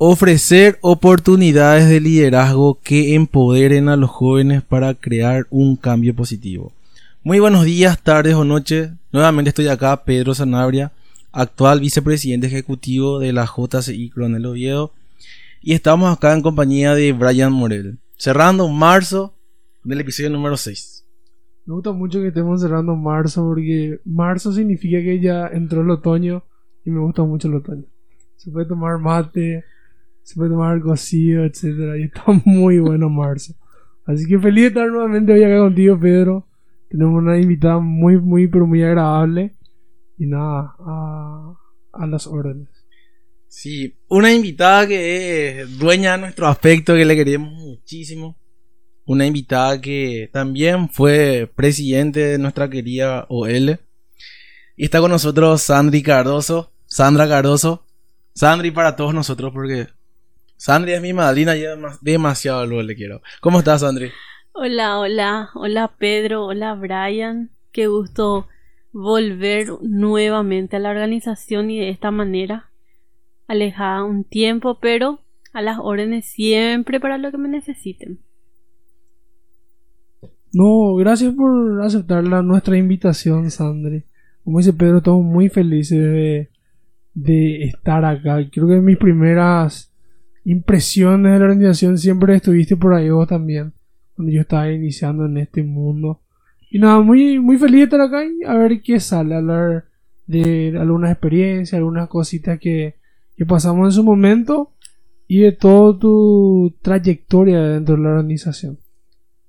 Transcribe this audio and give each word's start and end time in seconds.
ofrecer 0.00 0.78
oportunidades 0.80 1.88
de 1.88 2.00
liderazgo 2.00 2.78
que 2.84 3.16
empoderen 3.16 3.88
a 3.88 3.96
los 3.96 4.08
jóvenes 4.08 4.62
para 4.62 4.94
crear 4.94 5.48
un 5.50 5.74
cambio 5.74 6.14
positivo. 6.14 6.72
Muy 7.24 7.40
buenos 7.40 7.64
días, 7.64 8.00
tardes 8.00 8.34
o 8.34 8.44
noches. 8.44 8.90
Nuevamente 9.10 9.48
estoy 9.48 9.66
acá, 9.66 10.04
Pedro 10.04 10.34
Sanabria, 10.34 10.92
actual 11.32 11.80
vicepresidente 11.80 12.46
ejecutivo 12.46 13.18
de 13.18 13.32
la 13.32 13.44
JCI 13.44 14.10
Coronel 14.10 14.46
Oviedo. 14.46 14.92
Y 15.60 15.72
estamos 15.72 16.16
acá 16.16 16.32
en 16.32 16.42
compañía 16.42 16.94
de 16.94 17.12
Brian 17.12 17.52
Morel, 17.52 17.98
cerrando 18.16 18.68
marzo 18.68 19.34
del 19.82 20.00
episodio 20.00 20.30
número 20.30 20.56
6. 20.56 21.04
Me 21.66 21.74
gusta 21.74 21.90
mucho 21.90 22.20
que 22.20 22.28
estemos 22.28 22.60
cerrando 22.60 22.94
marzo 22.94 23.44
porque 23.44 24.00
marzo 24.04 24.52
significa 24.52 24.98
que 24.98 25.18
ya 25.20 25.48
entró 25.48 25.82
el 25.82 25.90
otoño 25.90 26.44
y 26.84 26.90
me 26.90 27.00
gusta 27.00 27.24
mucho 27.24 27.48
el 27.48 27.56
otoño. 27.56 27.84
Se 28.36 28.52
puede 28.52 28.66
tomar 28.66 28.98
mate, 28.98 29.64
se 30.28 30.34
puede 30.34 30.50
tomar 30.50 30.78
cocido, 30.82 31.46
etcétera 31.46 31.96
y 31.96 32.02
está 32.02 32.22
muy 32.44 32.78
bueno 32.80 33.08
marzo. 33.08 33.54
Así 34.04 34.26
que 34.26 34.38
feliz 34.38 34.64
de 34.64 34.68
estar 34.68 34.86
nuevamente 34.86 35.32
hoy 35.32 35.42
acá 35.42 35.58
contigo, 35.58 35.98
Pedro. 35.98 36.46
Tenemos 36.90 37.22
una 37.22 37.38
invitada 37.38 37.78
muy, 37.78 38.18
muy, 38.18 38.46
pero 38.46 38.66
muy 38.66 38.82
agradable. 38.82 39.56
Y 40.18 40.26
nada, 40.26 40.74
a, 40.80 41.54
a 41.94 42.06
las 42.06 42.26
órdenes. 42.26 42.68
Sí, 43.46 43.96
una 44.08 44.30
invitada 44.30 44.86
que 44.86 45.62
es 45.62 45.78
dueña 45.78 46.12
de 46.12 46.18
nuestro 46.18 46.46
aspecto, 46.46 46.94
que 46.94 47.06
le 47.06 47.16
queremos 47.16 47.50
muchísimo. 47.50 48.36
Una 49.06 49.24
invitada 49.24 49.80
que 49.80 50.28
también 50.30 50.90
fue 50.90 51.50
presidente 51.56 52.20
de 52.20 52.38
nuestra 52.38 52.68
querida 52.68 53.24
OL. 53.30 53.80
Y 54.76 54.84
está 54.84 55.00
con 55.00 55.10
nosotros 55.10 55.62
Sandri 55.62 56.02
Cardoso. 56.02 56.70
Sandra 56.84 57.26
Cardoso. 57.26 57.86
Sandri 58.34 58.70
para 58.70 58.94
todos 58.94 59.14
nosotros 59.14 59.52
porque 59.54 59.88
Sandri 60.58 60.92
es 60.92 61.00
mi 61.00 61.12
madrina 61.12 61.56
y 61.56 61.62
demasiado 62.00 62.66
lo 62.66 62.82
le 62.82 62.96
quiero. 62.96 63.22
¿Cómo 63.40 63.60
estás, 63.60 63.82
Sandri? 63.82 64.10
Hola, 64.52 64.98
hola, 64.98 65.50
hola 65.54 65.92
Pedro, 65.96 66.46
hola 66.46 66.74
Brian. 66.74 67.50
Qué 67.70 67.86
gusto 67.86 68.48
volver 68.92 69.68
nuevamente 69.82 70.74
a 70.74 70.80
la 70.80 70.90
organización 70.90 71.70
y 71.70 71.78
de 71.78 71.90
esta 71.90 72.10
manera 72.10 72.70
alejada 73.46 74.02
un 74.02 74.24
tiempo, 74.24 74.80
pero 74.80 75.20
a 75.52 75.62
las 75.62 75.78
órdenes 75.80 76.26
siempre 76.26 76.98
para 76.98 77.18
lo 77.18 77.30
que 77.30 77.38
me 77.38 77.48
necesiten. 77.48 78.18
No, 80.52 80.96
gracias 80.96 81.34
por 81.34 81.82
aceptar 81.82 82.24
la, 82.24 82.42
nuestra 82.42 82.76
invitación, 82.76 83.48
Sandri. 83.52 84.02
Como 84.42 84.58
dice 84.58 84.72
Pedro, 84.72 84.98
estamos 84.98 85.24
muy 85.24 85.50
felices 85.50 86.00
de, 86.00 86.50
de 87.14 87.62
estar 87.62 88.04
acá. 88.04 88.38
Creo 88.50 88.66
que 88.66 88.80
mis 88.80 88.98
primeras 88.98 89.88
impresiones 90.48 91.34
de 91.34 91.38
la 91.38 91.44
organización 91.44 91.98
siempre 91.98 92.34
estuviste 92.34 92.74
por 92.74 92.94
ahí 92.94 93.10
vos 93.10 93.28
también, 93.28 93.74
cuando 94.16 94.32
yo 94.32 94.40
estaba 94.40 94.72
iniciando 94.72 95.26
en 95.26 95.36
este 95.36 95.62
mundo. 95.62 96.22
Y 96.70 96.78
nada, 96.78 97.00
muy, 97.00 97.38
muy 97.38 97.58
feliz 97.58 97.80
de 97.80 97.84
estar 97.84 98.00
acá 98.00 98.24
y 98.24 98.44
a 98.44 98.54
ver 98.54 98.80
qué 98.80 98.98
sale, 98.98 99.34
hablar 99.34 99.84
de 100.26 100.74
algunas 100.78 101.10
experiencias, 101.12 101.74
algunas 101.74 102.08
cositas 102.08 102.58
que, 102.58 102.94
que 103.36 103.44
pasamos 103.44 103.88
en 103.88 103.92
su 103.92 104.02
momento 104.02 104.72
y 105.26 105.40
de 105.40 105.52
toda 105.52 105.98
tu 105.98 106.74
trayectoria 106.80 107.60
dentro 107.60 107.96
de 107.96 108.02
la 108.02 108.08
organización. 108.10 108.78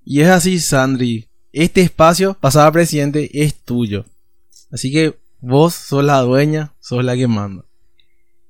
Y 0.03 0.19
es 0.19 0.27
así, 0.27 0.59
Sandri. 0.59 1.27
Este 1.53 1.79
espacio, 1.79 2.33
pasada 2.33 2.71
presidente, 2.73 3.29
es 3.41 3.55
tuyo. 3.55 4.03
Así 4.69 4.91
que 4.91 5.15
vos 5.39 5.73
sos 5.75 6.03
la 6.03 6.19
dueña, 6.19 6.73
sos 6.81 7.05
la 7.05 7.15
que 7.15 7.27
manda. 7.27 7.63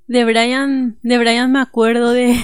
De 0.09 0.25
Brian, 0.25 0.97
de 1.03 1.19
Brian 1.19 1.51
me 1.51 1.59
acuerdo 1.59 2.13
de 2.13 2.35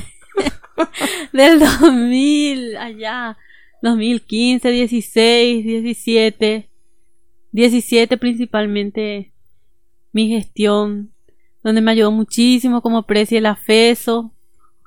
del 1.33 1.59
2000 1.59 2.77
allá, 2.77 3.37
2015, 3.81 4.69
16, 4.69 5.65
17, 5.65 6.69
17 7.51 8.17
principalmente 8.17 9.33
mi 10.11 10.29
gestión 10.29 11.11
donde 11.63 11.81
me 11.81 11.89
ayudó 11.89 12.11
muchísimo 12.11 12.83
como 12.83 13.07
precio 13.07 13.39
el 13.39 13.47
AFESO. 13.47 14.31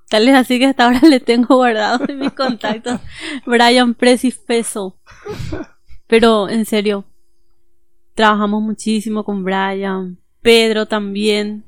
Tal 0.09 0.28
es 0.28 0.37
así 0.37 0.61
que 0.61 0.67
hasta 0.67 0.84
ahora 0.84 1.00
le 1.00 1.19
tengo 1.19 1.56
guardado 1.56 2.05
en 2.06 2.21
mis 2.21 2.33
contactos 2.33 3.00
Brian 3.44 3.94
Presi 3.94 4.31
Feso. 4.31 5.00
Pero 6.06 6.49
en 6.49 6.65
serio, 6.65 7.06
trabajamos 8.15 8.62
muchísimo 8.62 9.25
con 9.25 9.43
Brian, 9.43 10.21
Pedro 10.43 10.87
también. 10.87 11.68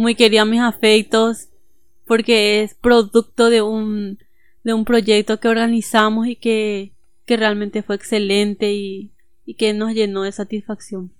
Muy 0.00 0.14
querido 0.14 0.42
a 0.42 0.46
mis 0.46 0.60
afectos 0.60 1.48
porque 2.06 2.62
es 2.62 2.74
producto 2.74 3.50
de 3.50 3.62
un, 3.62 4.18
de 4.64 4.72
un 4.72 4.84
proyecto 4.84 5.38
que 5.38 5.48
organizamos 5.48 6.26
y 6.26 6.36
que, 6.36 6.92
que 7.26 7.36
realmente 7.36 7.82
fue 7.82 7.96
excelente 7.96 8.72
y, 8.72 9.10
y 9.44 9.54
que 9.54 9.72
nos 9.74 9.92
llenó 9.92 10.22
de 10.22 10.32
satisfacción. 10.32 11.12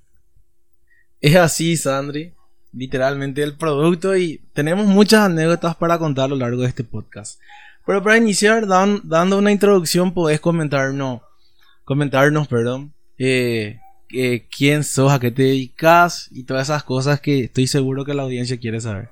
Es 1.20 1.36
así, 1.36 1.76
Sandri 1.76 2.32
literalmente 2.72 3.42
el 3.42 3.56
producto 3.56 4.16
y 4.16 4.40
tenemos 4.52 4.86
muchas 4.86 5.22
anécdotas 5.22 5.76
para 5.76 5.98
contar 5.98 6.26
a 6.26 6.28
lo 6.28 6.36
largo 6.36 6.62
de 6.62 6.68
este 6.68 6.84
podcast. 6.84 7.40
Pero 7.86 8.02
para 8.02 8.18
iniciar, 8.18 8.66
dando 8.66 9.38
una 9.38 9.52
introducción, 9.52 10.14
podés 10.14 10.40
comentarnos, 10.40 11.22
comentarnos, 11.84 12.46
perdón, 12.46 12.92
eh, 13.18 13.80
eh, 14.12 14.46
quién 14.54 14.84
sos, 14.84 15.12
a 15.12 15.20
qué 15.20 15.30
te 15.30 15.42
dedicas 15.42 16.28
y 16.32 16.44
todas 16.44 16.68
esas 16.68 16.84
cosas 16.84 17.20
que 17.20 17.44
estoy 17.44 17.66
seguro 17.66 18.04
que 18.04 18.14
la 18.14 18.22
audiencia 18.22 18.58
quiere 18.58 18.80
saber. 18.80 19.10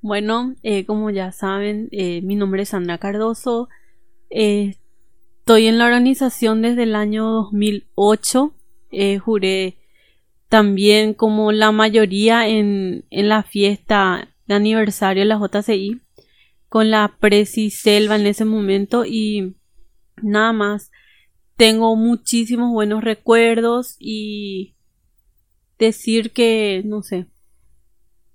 Bueno, 0.00 0.54
eh, 0.62 0.86
como 0.86 1.10
ya 1.10 1.30
saben, 1.32 1.88
mi 1.92 2.34
nombre 2.34 2.62
es 2.62 2.70
Sandra 2.70 2.98
Cardoso. 2.98 3.68
estoy 4.30 5.66
en 5.66 5.78
la 5.78 5.86
organización 5.86 6.62
desde 6.62 6.84
el 6.84 6.94
año 6.94 7.28
2008. 7.30 8.54
juré 9.22 9.76
también 10.50 11.14
como 11.14 11.52
la 11.52 11.70
mayoría 11.70 12.48
en, 12.48 13.04
la 13.10 13.44
fiesta 13.44 14.28
de 14.46 14.54
aniversario 14.54 15.22
de 15.22 15.28
la 15.28 15.38
JCI 15.38 16.00
con 16.68 16.90
la 16.90 17.16
Presi 17.20 17.70
Selva 17.70 18.16
en 18.16 18.26
ese 18.26 18.44
momento 18.44 19.04
y 19.06 19.54
nada 20.20 20.52
más 20.52 20.89
tengo 21.60 21.94
muchísimos 21.94 22.72
buenos 22.72 23.04
recuerdos 23.04 23.96
y 23.98 24.76
decir 25.78 26.30
que 26.30 26.80
no 26.86 27.02
sé 27.02 27.26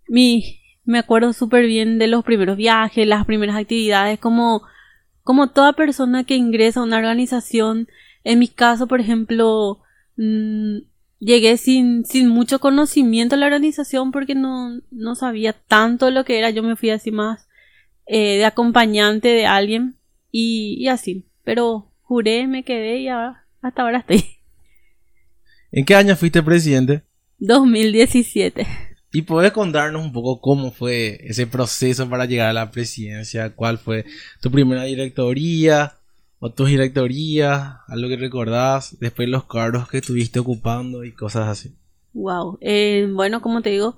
mi 0.08 0.60
me 0.84 1.00
acuerdo 1.00 1.34
súper 1.34 1.66
bien 1.66 1.98
de 1.98 2.06
los 2.06 2.24
primeros 2.24 2.56
viajes 2.56 3.08
las 3.08 3.26
primeras 3.26 3.56
actividades 3.56 4.20
como 4.20 4.62
como 5.24 5.50
toda 5.50 5.74
persona 5.74 6.24
que 6.24 6.36
ingresa 6.36 6.82
a 6.82 6.84
una 6.84 6.98
organización 6.98 7.88
en 8.24 8.38
mi 8.38 8.48
caso 8.48 8.86
por 8.86 9.02
ejemplo 9.02 9.80
mm, 10.18 10.82
llegué 11.20 11.58
sin, 11.58 12.06
sin 12.06 12.30
mucho 12.30 12.60
conocimiento 12.60 13.34
a 13.34 13.40
la 13.40 13.48
organización 13.48 14.12
porque 14.12 14.36
no, 14.36 14.80
no 14.92 15.16
sabía 15.16 15.54
tanto 15.54 16.12
lo 16.12 16.24
que 16.24 16.38
era. 16.38 16.52
Yo 16.52 16.62
me 16.62 16.76
fui 16.76 16.92
así 16.92 17.12
más 17.12 17.48
eh, 18.06 18.38
de 18.38 18.46
acompañante 18.46 19.30
de 19.30 19.48
alguien 19.48 19.96
y, 20.32 20.78
y, 20.80 20.88
así. 20.88 21.26
Pero 21.44 21.92
juré, 22.06 22.48
me 22.48 22.64
quedé 22.64 23.00
y 23.00 23.10
hasta 23.10 23.82
ahora 23.82 24.00
estoy. 24.00 24.24
¿En 25.72 25.86
qué 25.86 25.96
año 25.96 26.16
fuiste 26.16 26.42
presidente? 26.42 27.04
2017. 27.40 28.66
¿Y 29.12 29.22
puedes 29.22 29.52
contarnos 29.52 30.04
un 30.04 30.14
poco 30.14 30.40
cómo 30.40 30.72
fue 30.72 31.20
ese 31.22 31.48
proceso 31.48 32.10
para 32.10 32.26
llegar 32.26 32.48
a 32.48 32.54
la 32.54 32.72
presidencia? 32.72 33.54
¿Cuál 33.56 33.78
fue 33.78 34.06
tu 34.42 34.50
primera 34.50 34.84
directoría? 34.84 35.94
o 36.40 36.52
tus 36.52 36.68
directorías, 36.68 37.78
algo 37.88 38.10
que 38.10 38.18
recordás, 38.18 38.98
después 39.00 39.28
los 39.30 39.46
cargos 39.46 39.88
que 39.88 39.98
estuviste 39.98 40.40
ocupando 40.40 41.04
y 41.04 41.12
cosas 41.12 41.48
así. 41.48 41.76
Wow, 42.14 42.58
eh, 42.62 43.10
bueno, 43.12 43.42
como 43.42 43.62
te 43.62 43.72
digo, 43.72 43.98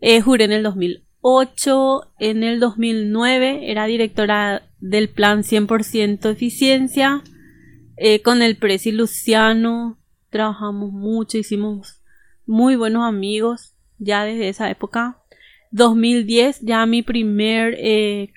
eh, 0.00 0.20
juré 0.20 0.44
en 0.44 0.52
el 0.52 0.62
2008, 0.62 2.12
en 2.18 2.44
el 2.44 2.60
2009 2.60 3.70
era 3.70 3.86
directora 3.86 4.62
del 4.78 5.08
plan 5.08 5.42
100% 5.42 6.30
eficiencia, 6.30 7.22
eh, 7.96 8.22
con 8.22 8.42
el 8.42 8.56
Presi 8.56 8.92
Luciano, 8.92 9.98
trabajamos 10.30 10.92
mucho, 10.92 11.38
hicimos 11.38 12.02
muy 12.46 12.76
buenos 12.76 13.04
amigos 13.04 13.74
ya 13.98 14.24
desde 14.24 14.48
esa 14.48 14.70
época. 14.70 15.20
2010 15.70 16.60
ya 16.60 16.86
mi 16.86 17.02
primer 17.02 17.78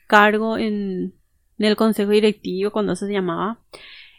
cargo 0.07 0.57
en 0.57 1.13
el 1.57 1.75
consejo 1.75 2.11
directivo, 2.11 2.71
cuando 2.71 2.95
se 2.95 3.11
llamaba, 3.11 3.59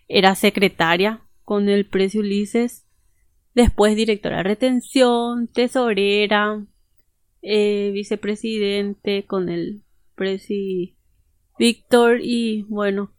era 0.08 0.34
secretaria 0.34 1.22
con 1.44 1.68
el 1.68 1.86
precio 1.86 2.20
Ulises, 2.20 2.86
después 3.54 3.96
directora 3.96 4.38
de 4.38 4.42
retención, 4.42 5.48
tesorera, 5.48 6.64
eh, 7.42 7.90
vicepresidente 7.92 9.24
con 9.26 9.48
el 9.48 9.82
presi 10.14 10.96
Víctor 11.58 12.20
y 12.22 12.62
bueno, 12.68 13.12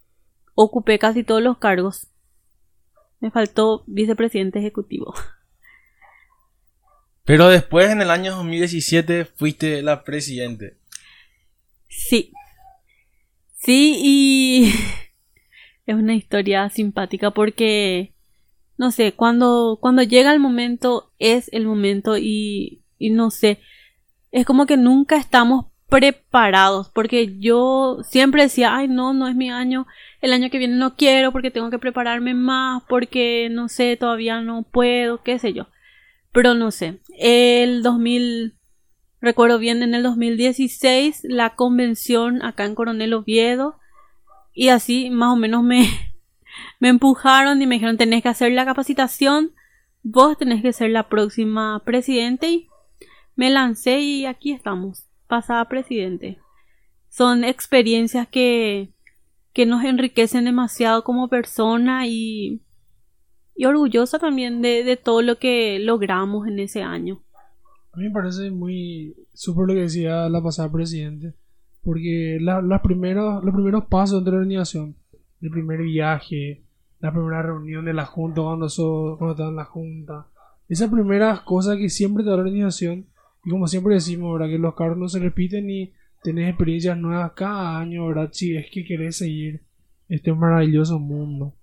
ocupé 0.54 0.98
casi 0.98 1.24
todos 1.24 1.42
los 1.42 1.58
cargos. 1.58 2.09
Me 3.20 3.30
faltó 3.30 3.84
vicepresidente 3.86 4.58
ejecutivo. 4.58 5.14
Pero 7.24 7.48
después, 7.48 7.90
en 7.90 8.02
el 8.02 8.10
año 8.10 8.34
2017, 8.34 9.24
fuiste 9.24 9.82
la 9.82 10.02
presidente. 10.04 10.78
Sí. 11.86 12.32
Sí, 13.56 14.00
y 14.02 14.72
es 15.86 15.94
una 15.94 16.14
historia 16.14 16.68
simpática 16.70 17.30
porque, 17.30 18.14
no 18.78 18.90
sé, 18.90 19.12
cuando, 19.12 19.78
cuando 19.80 20.02
llega 20.02 20.32
el 20.32 20.40
momento, 20.40 21.12
es 21.18 21.48
el 21.52 21.66
momento 21.66 22.16
y, 22.16 22.82
y 22.98 23.10
no 23.10 23.30
sé, 23.30 23.60
es 24.32 24.46
como 24.46 24.66
que 24.66 24.76
nunca 24.76 25.16
estamos 25.16 25.66
preparados, 25.90 26.88
porque 26.88 27.38
yo 27.40 27.98
siempre 28.04 28.44
decía, 28.44 28.74
ay, 28.74 28.88
no, 28.88 29.12
no 29.12 29.28
es 29.28 29.34
mi 29.34 29.50
año, 29.50 29.86
el 30.22 30.32
año 30.32 30.48
que 30.48 30.58
viene 30.58 30.76
no 30.76 30.94
quiero 30.96 31.32
porque 31.32 31.50
tengo 31.50 31.68
que 31.68 31.80
prepararme 31.80 32.32
más, 32.32 32.82
porque 32.88 33.48
no 33.50 33.68
sé, 33.68 33.96
todavía 33.96 34.40
no 34.40 34.62
puedo, 34.62 35.22
qué 35.22 35.38
sé 35.38 35.52
yo. 35.52 35.66
Pero 36.32 36.54
no 36.54 36.70
sé, 36.70 37.00
el 37.18 37.82
2000, 37.82 38.54
recuerdo 39.20 39.58
bien, 39.58 39.82
en 39.82 39.94
el 39.94 40.04
2016, 40.04 41.22
la 41.24 41.50
convención 41.56 42.42
acá 42.44 42.64
en 42.64 42.76
Coronel 42.76 43.12
Oviedo, 43.12 43.76
y 44.54 44.68
así 44.68 45.10
más 45.10 45.32
o 45.32 45.36
menos 45.36 45.64
me, 45.64 45.88
me 46.78 46.88
empujaron 46.88 47.60
y 47.60 47.66
me 47.66 47.74
dijeron, 47.74 47.96
tenés 47.96 48.22
que 48.22 48.28
hacer 48.28 48.52
la 48.52 48.64
capacitación, 48.64 49.52
vos 50.04 50.38
tenés 50.38 50.62
que 50.62 50.72
ser 50.72 50.90
la 50.90 51.08
próxima 51.08 51.82
presidente 51.84 52.48
y 52.48 52.68
me 53.34 53.50
lancé 53.50 54.00
y 54.00 54.26
aquí 54.26 54.52
estamos 54.52 55.09
pasada 55.30 55.66
presidente. 55.66 56.38
Son 57.08 57.44
experiencias 57.44 58.28
que, 58.28 58.92
que 59.54 59.64
nos 59.64 59.82
enriquecen 59.84 60.44
demasiado 60.44 61.02
como 61.02 61.28
persona 61.28 62.06
y, 62.06 62.60
y 63.56 63.64
orgullosa 63.64 64.18
también 64.18 64.60
de, 64.60 64.84
de 64.84 64.98
todo 64.98 65.22
lo 65.22 65.38
que 65.38 65.78
logramos 65.78 66.46
en 66.46 66.58
ese 66.58 66.82
año. 66.82 67.22
A 67.92 67.96
mí 67.96 68.04
me 68.04 68.10
parece 68.10 68.50
muy 68.50 69.16
súper 69.32 69.66
lo 69.66 69.74
que 69.74 69.80
decía 69.80 70.28
la 70.28 70.42
pasada 70.42 70.70
presidente, 70.70 71.34
porque 71.82 72.38
la, 72.40 72.82
primeros, 72.82 73.42
los 73.42 73.54
primeros 73.54 73.86
pasos 73.86 74.24
de 74.24 74.30
la 74.30 74.36
organización, 74.36 74.96
el 75.40 75.50
primer 75.50 75.80
viaje, 75.82 76.62
la 77.00 77.12
primera 77.12 77.42
reunión 77.42 77.84
de 77.86 77.94
la 77.94 78.04
junta 78.04 78.42
cuando, 78.42 78.68
so, 78.68 79.16
cuando 79.18 79.32
estaba 79.32 79.48
en 79.48 79.56
la 79.56 79.64
junta, 79.64 80.26
esas 80.68 80.90
primeras 80.90 81.40
cosas 81.40 81.78
que 81.78 81.88
siempre 81.88 82.22
te 82.22 82.30
da 82.30 82.36
la 82.36 82.42
organización 82.42 83.06
y 83.44 83.50
como 83.50 83.66
siempre 83.66 83.94
decimos, 83.94 84.32
¿verdad? 84.32 84.48
Que 84.52 84.58
los 84.58 84.74
carros 84.74 84.98
no 84.98 85.08
se 85.08 85.18
repiten 85.18 85.70
y 85.70 85.92
tenés 86.22 86.48
experiencias 86.48 86.98
nuevas 86.98 87.32
cada 87.32 87.78
año, 87.78 88.06
¿verdad? 88.06 88.30
Si 88.32 88.56
es 88.56 88.70
que 88.70 88.84
querés 88.84 89.16
seguir 89.16 89.62
este 90.08 90.32
maravilloso 90.32 90.98
mundo. 90.98 91.54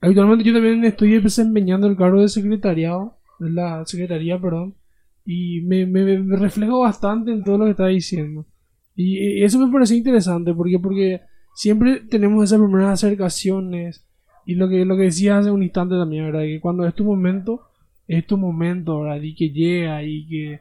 Actualmente 0.00 0.44
yo 0.44 0.54
también 0.54 0.84
estoy 0.84 1.20
desempeñando 1.20 1.86
el 1.86 1.96
cargo 1.96 2.22
de 2.22 2.28
secretariado, 2.28 3.18
de 3.38 3.50
la 3.50 3.84
secretaría, 3.84 4.40
perdón, 4.40 4.74
y 5.26 5.60
me, 5.62 5.86
me, 5.86 6.36
reflejo 6.36 6.80
bastante 6.80 7.32
en 7.32 7.44
todo 7.44 7.58
lo 7.58 7.64
que 7.66 7.72
está 7.72 7.86
diciendo. 7.86 8.46
Y 8.96 9.42
eso 9.42 9.58
me 9.64 9.72
parece 9.72 9.96
interesante, 9.96 10.52
porque 10.54 10.78
porque 10.78 11.20
siempre 11.54 12.00
tenemos 12.00 12.44
esas 12.44 12.58
primeras 12.60 12.92
acercaciones, 12.92 14.06
y 14.46 14.54
lo 14.54 14.68
que, 14.68 14.84
lo 14.84 14.96
que 14.96 15.04
decía 15.04 15.38
hace 15.38 15.50
un 15.50 15.62
instante 15.62 15.94
también, 15.96 16.24
¿verdad? 16.24 16.40
Que 16.40 16.60
cuando 16.60 16.86
es 16.86 16.94
tu 16.94 17.04
momento, 17.04 17.62
es 18.08 18.26
tu 18.26 18.36
momento, 18.36 19.00
¿verdad? 19.00 19.20
Y 19.22 19.34
que 19.34 19.50
llega 19.50 20.02
y 20.02 20.26
que 20.26 20.60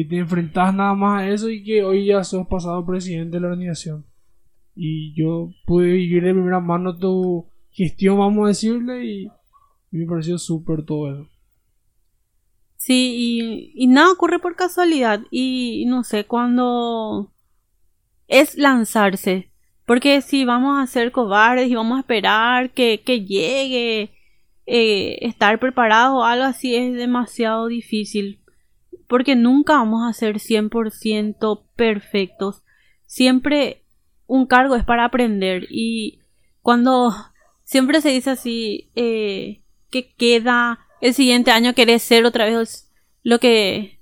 y 0.00 0.04
te 0.04 0.16
enfrentas 0.16 0.72
nada 0.72 0.94
más 0.94 1.22
a 1.22 1.28
eso 1.28 1.50
y 1.50 1.64
que 1.64 1.82
hoy 1.82 2.06
ya 2.06 2.22
sos 2.22 2.46
pasado 2.46 2.86
presidente 2.86 3.36
de 3.36 3.40
la 3.40 3.48
organización. 3.48 4.06
Y 4.76 5.12
yo 5.20 5.50
pude 5.66 5.90
vivir 5.90 6.22
de 6.22 6.34
primera 6.34 6.60
mano 6.60 6.96
tu 6.96 7.48
gestión, 7.72 8.16
vamos 8.16 8.44
a 8.44 8.48
decirle, 8.48 9.04
y, 9.04 9.28
me 9.90 10.06
pareció 10.06 10.38
súper 10.38 10.84
todo 10.84 11.12
eso. 11.12 11.28
Sí, 12.76 13.72
y, 13.74 13.86
nada 13.88 14.12
ocurre 14.12 14.38
por 14.38 14.54
casualidad. 14.54 15.22
Y 15.32 15.84
no 15.88 16.04
sé, 16.04 16.26
cuando 16.26 17.32
es 18.28 18.56
lanzarse. 18.56 19.50
Porque 19.84 20.20
si 20.20 20.44
vamos 20.44 20.80
a 20.80 20.86
ser 20.86 21.10
cobardes 21.10 21.68
y 21.68 21.74
vamos 21.74 21.96
a 21.96 22.00
esperar 22.02 22.70
que, 22.70 23.02
que 23.04 23.24
llegue, 23.24 24.12
eh, 24.64 25.18
estar 25.22 25.58
preparado 25.58 26.18
o 26.18 26.22
algo 26.22 26.44
así 26.44 26.76
es 26.76 26.94
demasiado 26.94 27.66
difícil 27.66 28.38
porque 29.08 29.34
nunca 29.34 29.74
vamos 29.74 30.08
a 30.08 30.12
ser 30.12 30.36
100% 30.36 31.64
perfectos. 31.74 32.62
Siempre 33.06 33.82
un 34.26 34.46
cargo 34.46 34.76
es 34.76 34.84
para 34.84 35.06
aprender 35.06 35.66
y 35.70 36.20
cuando 36.62 37.14
siempre 37.64 38.00
se 38.00 38.10
dice 38.10 38.30
así 38.30 38.90
eh, 38.94 39.62
que 39.90 40.12
queda 40.14 40.80
el 41.00 41.14
siguiente 41.14 41.50
año 41.50 41.74
querés 41.74 42.02
ser 42.02 42.26
otra 42.26 42.44
vez 42.44 42.90
lo 43.22 43.40
que 43.40 43.98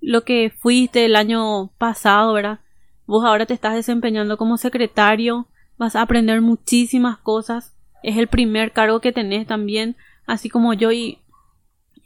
lo 0.00 0.22
que 0.22 0.52
fuiste 0.56 1.04
el 1.04 1.16
año 1.16 1.72
pasado, 1.78 2.32
¿verdad? 2.32 2.60
Vos 3.06 3.24
ahora 3.24 3.46
te 3.46 3.54
estás 3.54 3.74
desempeñando 3.74 4.36
como 4.36 4.56
secretario, 4.56 5.48
vas 5.78 5.96
a 5.96 6.02
aprender 6.02 6.40
muchísimas 6.40 7.18
cosas, 7.18 7.74
es 8.04 8.16
el 8.16 8.28
primer 8.28 8.72
cargo 8.72 9.00
que 9.00 9.12
tenés 9.12 9.48
también, 9.48 9.96
así 10.26 10.48
como 10.48 10.74
yo 10.74 10.92
y 10.92 11.18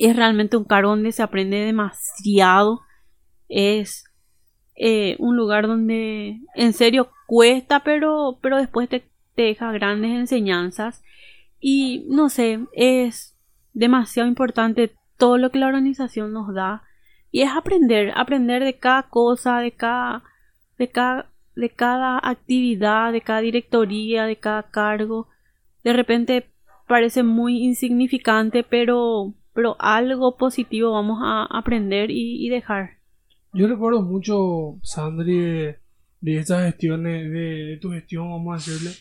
es 0.07 0.17
realmente 0.17 0.57
un 0.57 0.65
cargo 0.65 0.91
donde 0.91 1.13
se 1.13 1.23
aprende 1.23 1.59
demasiado. 1.59 2.81
Es 3.49 4.05
eh, 4.75 5.17
un 5.19 5.37
lugar 5.37 5.67
donde 5.67 6.41
en 6.55 6.73
serio 6.73 7.11
cuesta, 7.27 7.81
pero, 7.85 8.39
pero 8.41 8.57
después 8.57 8.89
te, 8.89 9.05
te 9.35 9.43
deja 9.43 9.73
grandes 9.73 10.13
enseñanzas. 10.13 11.03
Y 11.61 12.07
no 12.09 12.31
sé, 12.31 12.61
es 12.73 13.37
demasiado 13.75 14.29
importante 14.29 14.93
todo 15.19 15.37
lo 15.37 15.51
que 15.51 15.59
la 15.59 15.67
organización 15.67 16.33
nos 16.33 16.55
da. 16.55 16.83
Y 17.31 17.43
es 17.43 17.51
aprender, 17.51 18.13
aprender 18.17 18.65
de 18.65 18.79
cada 18.79 19.03
cosa, 19.05 19.59
de 19.59 19.73
cada, 19.73 20.25
de 20.79 20.89
cada, 20.89 21.31
de 21.55 21.69
cada 21.69 22.19
actividad, 22.23 23.13
de 23.13 23.21
cada 23.21 23.41
directoría, 23.41 24.25
de 24.25 24.37
cada 24.37 24.63
cargo. 24.63 25.29
De 25.85 25.93
repente 25.93 26.51
parece 26.89 27.23
muy 27.23 27.63
insignificante, 27.63 28.65
pero 28.65 29.35
pero 29.53 29.77
algo 29.79 30.37
positivo 30.37 30.93
vamos 30.93 31.19
a 31.23 31.45
aprender 31.45 32.11
y, 32.11 32.49
dejar. 32.49 32.91
Yo 33.53 33.67
recuerdo 33.67 34.03
mucho, 34.03 34.79
Sandri, 34.83 35.39
de, 35.39 35.79
de 36.21 36.39
estas 36.39 36.67
gestiones, 36.67 37.31
de, 37.31 37.79
tu 37.81 37.91
gestión, 37.91 38.31
vamos 38.31 38.53
a 38.53 38.71
decirle, 38.71 38.95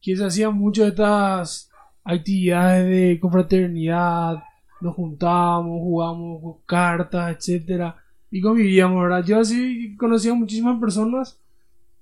que 0.00 0.16
se 0.16 0.24
hacían 0.24 0.54
muchas 0.54 0.86
de 0.86 0.90
estas 0.90 1.70
actividades 2.02 2.88
de 2.88 3.20
confraternidad, 3.20 4.42
nos 4.80 4.94
juntábamos, 4.94 5.80
jugábamos 5.80 6.56
cartas, 6.66 7.36
etcétera, 7.36 7.96
y 8.30 8.40
convivíamos, 8.40 9.02
¿verdad? 9.02 9.24
Yo 9.24 9.38
así 9.38 9.96
conocía 9.96 10.34
muchísimas 10.34 10.78
personas, 10.80 11.40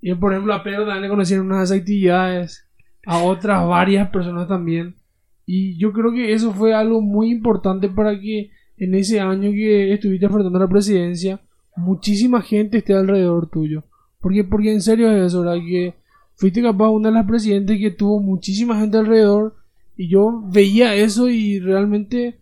y 0.01 0.13
por 0.15 0.33
ejemplo 0.33 0.53
a 0.53 0.63
Pedro 0.63 0.85
también 0.85 1.03
le 1.03 1.09
conocía 1.09 1.37
en 1.37 1.43
unas 1.43 1.71
actividades, 1.71 2.67
a 3.05 3.19
otras 3.19 3.65
varias 3.67 4.09
personas 4.09 4.47
también, 4.47 4.95
y 5.45 5.77
yo 5.77 5.91
creo 5.91 6.11
que 6.11 6.33
eso 6.33 6.53
fue 6.53 6.73
algo 6.73 7.01
muy 7.01 7.31
importante 7.31 7.89
para 7.89 8.19
que 8.19 8.51
en 8.77 8.95
ese 8.95 9.19
año 9.19 9.51
que 9.51 9.93
estuviste 9.93 10.25
enfrentando 10.25 10.59
la 10.59 10.67
presidencia, 10.67 11.41
muchísima 11.75 12.41
gente 12.41 12.77
esté 12.77 12.93
alrededor 12.93 13.49
tuyo. 13.49 13.83
Porque, 14.19 14.43
porque 14.43 14.71
en 14.71 14.81
serio 14.81 15.11
es 15.11 15.27
eso, 15.27 15.41
¿verdad? 15.41 15.61
Que 15.65 15.95
fuiste 16.35 16.61
capaz 16.61 16.89
una 16.89 17.09
de 17.09 17.15
las 17.15 17.25
presidentes 17.25 17.79
que 17.79 17.91
tuvo 17.91 18.19
muchísima 18.21 18.79
gente 18.79 18.97
alrededor. 18.97 19.55
Y 19.95 20.07
yo 20.09 20.43
veía 20.47 20.95
eso 20.95 21.29
y 21.29 21.59
realmente 21.59 22.39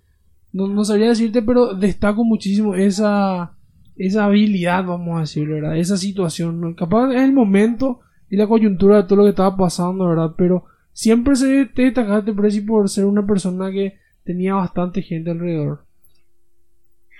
no, 0.53 0.67
no 0.67 0.85
sabría 0.85 1.09
decirte, 1.09 1.41
pero 1.41 1.73
destaco 1.73 2.23
muchísimo 2.23 2.75
esa, 2.75 3.57
esa 3.95 4.25
habilidad, 4.25 4.85
vamos 4.85 5.17
a 5.17 5.21
decir, 5.21 5.47
¿verdad? 5.47 5.77
Esa 5.77 5.97
situación. 5.97 6.75
Capaz 6.75 7.11
es 7.13 7.21
el 7.21 7.33
momento 7.33 7.99
y 8.29 8.37
la 8.37 8.47
coyuntura 8.47 8.97
de 8.97 9.03
todo 9.03 9.17
lo 9.17 9.23
que 9.23 9.31
estaba 9.31 9.57
pasando, 9.57 10.07
¿verdad? 10.07 10.33
Pero 10.37 10.65
siempre 10.93 11.35
se 11.35 11.65
te 11.65 11.83
destacaste 11.83 12.33
Prezi 12.33 12.61
por 12.61 12.89
ser 12.89 13.05
una 13.05 13.25
persona 13.25 13.71
que 13.71 13.99
tenía 14.23 14.55
bastante 14.55 15.01
gente 15.01 15.31
alrededor. 15.31 15.85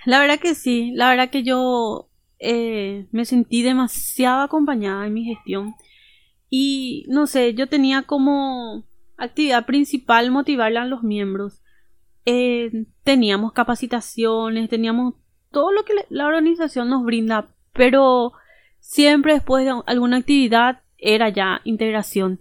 La 0.04 0.20
verdad 0.20 0.38
que 0.38 0.54
sí, 0.54 0.92
la 0.94 1.10
verdad 1.10 1.30
que 1.30 1.42
yo 1.42 2.08
eh, 2.38 3.06
me 3.12 3.24
sentí 3.24 3.62
demasiado 3.62 4.42
acompañada 4.42 5.06
en 5.06 5.14
mi 5.14 5.24
gestión 5.24 5.74
y 6.50 7.06
no 7.08 7.26
sé, 7.26 7.54
yo 7.54 7.68
tenía 7.68 8.02
como 8.02 8.84
actividad 9.16 9.64
principal 9.64 10.30
motivarle 10.30 10.78
a 10.78 10.84
los 10.84 11.02
miembros. 11.02 11.62
Eh, 12.26 12.84
teníamos 13.04 13.52
capacitaciones, 13.52 14.68
teníamos 14.68 15.14
todo 15.50 15.72
lo 15.72 15.84
que 15.84 15.94
la 16.08 16.26
organización 16.26 16.88
nos 16.88 17.04
brinda, 17.04 17.48
pero 17.72 18.32
siempre 18.80 19.34
después 19.34 19.64
de 19.64 19.80
alguna 19.86 20.18
actividad 20.18 20.80
era 20.98 21.28
ya 21.28 21.60
integración. 21.64 22.40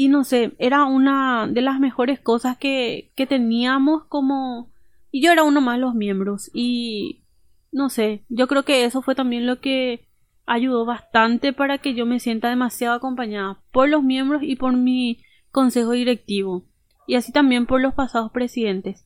Y 0.00 0.06
no 0.06 0.22
sé, 0.22 0.52
era 0.60 0.84
una 0.84 1.48
de 1.48 1.60
las 1.60 1.80
mejores 1.80 2.20
cosas 2.20 2.56
que, 2.56 3.10
que 3.16 3.26
teníamos 3.26 4.04
como... 4.04 4.70
Y 5.10 5.20
yo 5.20 5.32
era 5.32 5.42
uno 5.42 5.60
más 5.60 5.76
los 5.80 5.96
miembros. 5.96 6.52
Y 6.54 7.24
no 7.72 7.88
sé, 7.88 8.24
yo 8.28 8.46
creo 8.46 8.62
que 8.62 8.84
eso 8.84 9.02
fue 9.02 9.16
también 9.16 9.44
lo 9.44 9.60
que 9.60 10.06
ayudó 10.46 10.84
bastante 10.84 11.52
para 11.52 11.78
que 11.78 11.94
yo 11.94 12.06
me 12.06 12.20
sienta 12.20 12.48
demasiado 12.48 12.94
acompañada 12.94 13.60
por 13.72 13.88
los 13.88 14.04
miembros 14.04 14.44
y 14.44 14.54
por 14.54 14.76
mi 14.76 15.20
consejo 15.50 15.90
directivo. 15.90 16.62
Y 17.08 17.16
así 17.16 17.32
también 17.32 17.66
por 17.66 17.80
los 17.80 17.94
pasados 17.94 18.30
presidentes. 18.30 19.04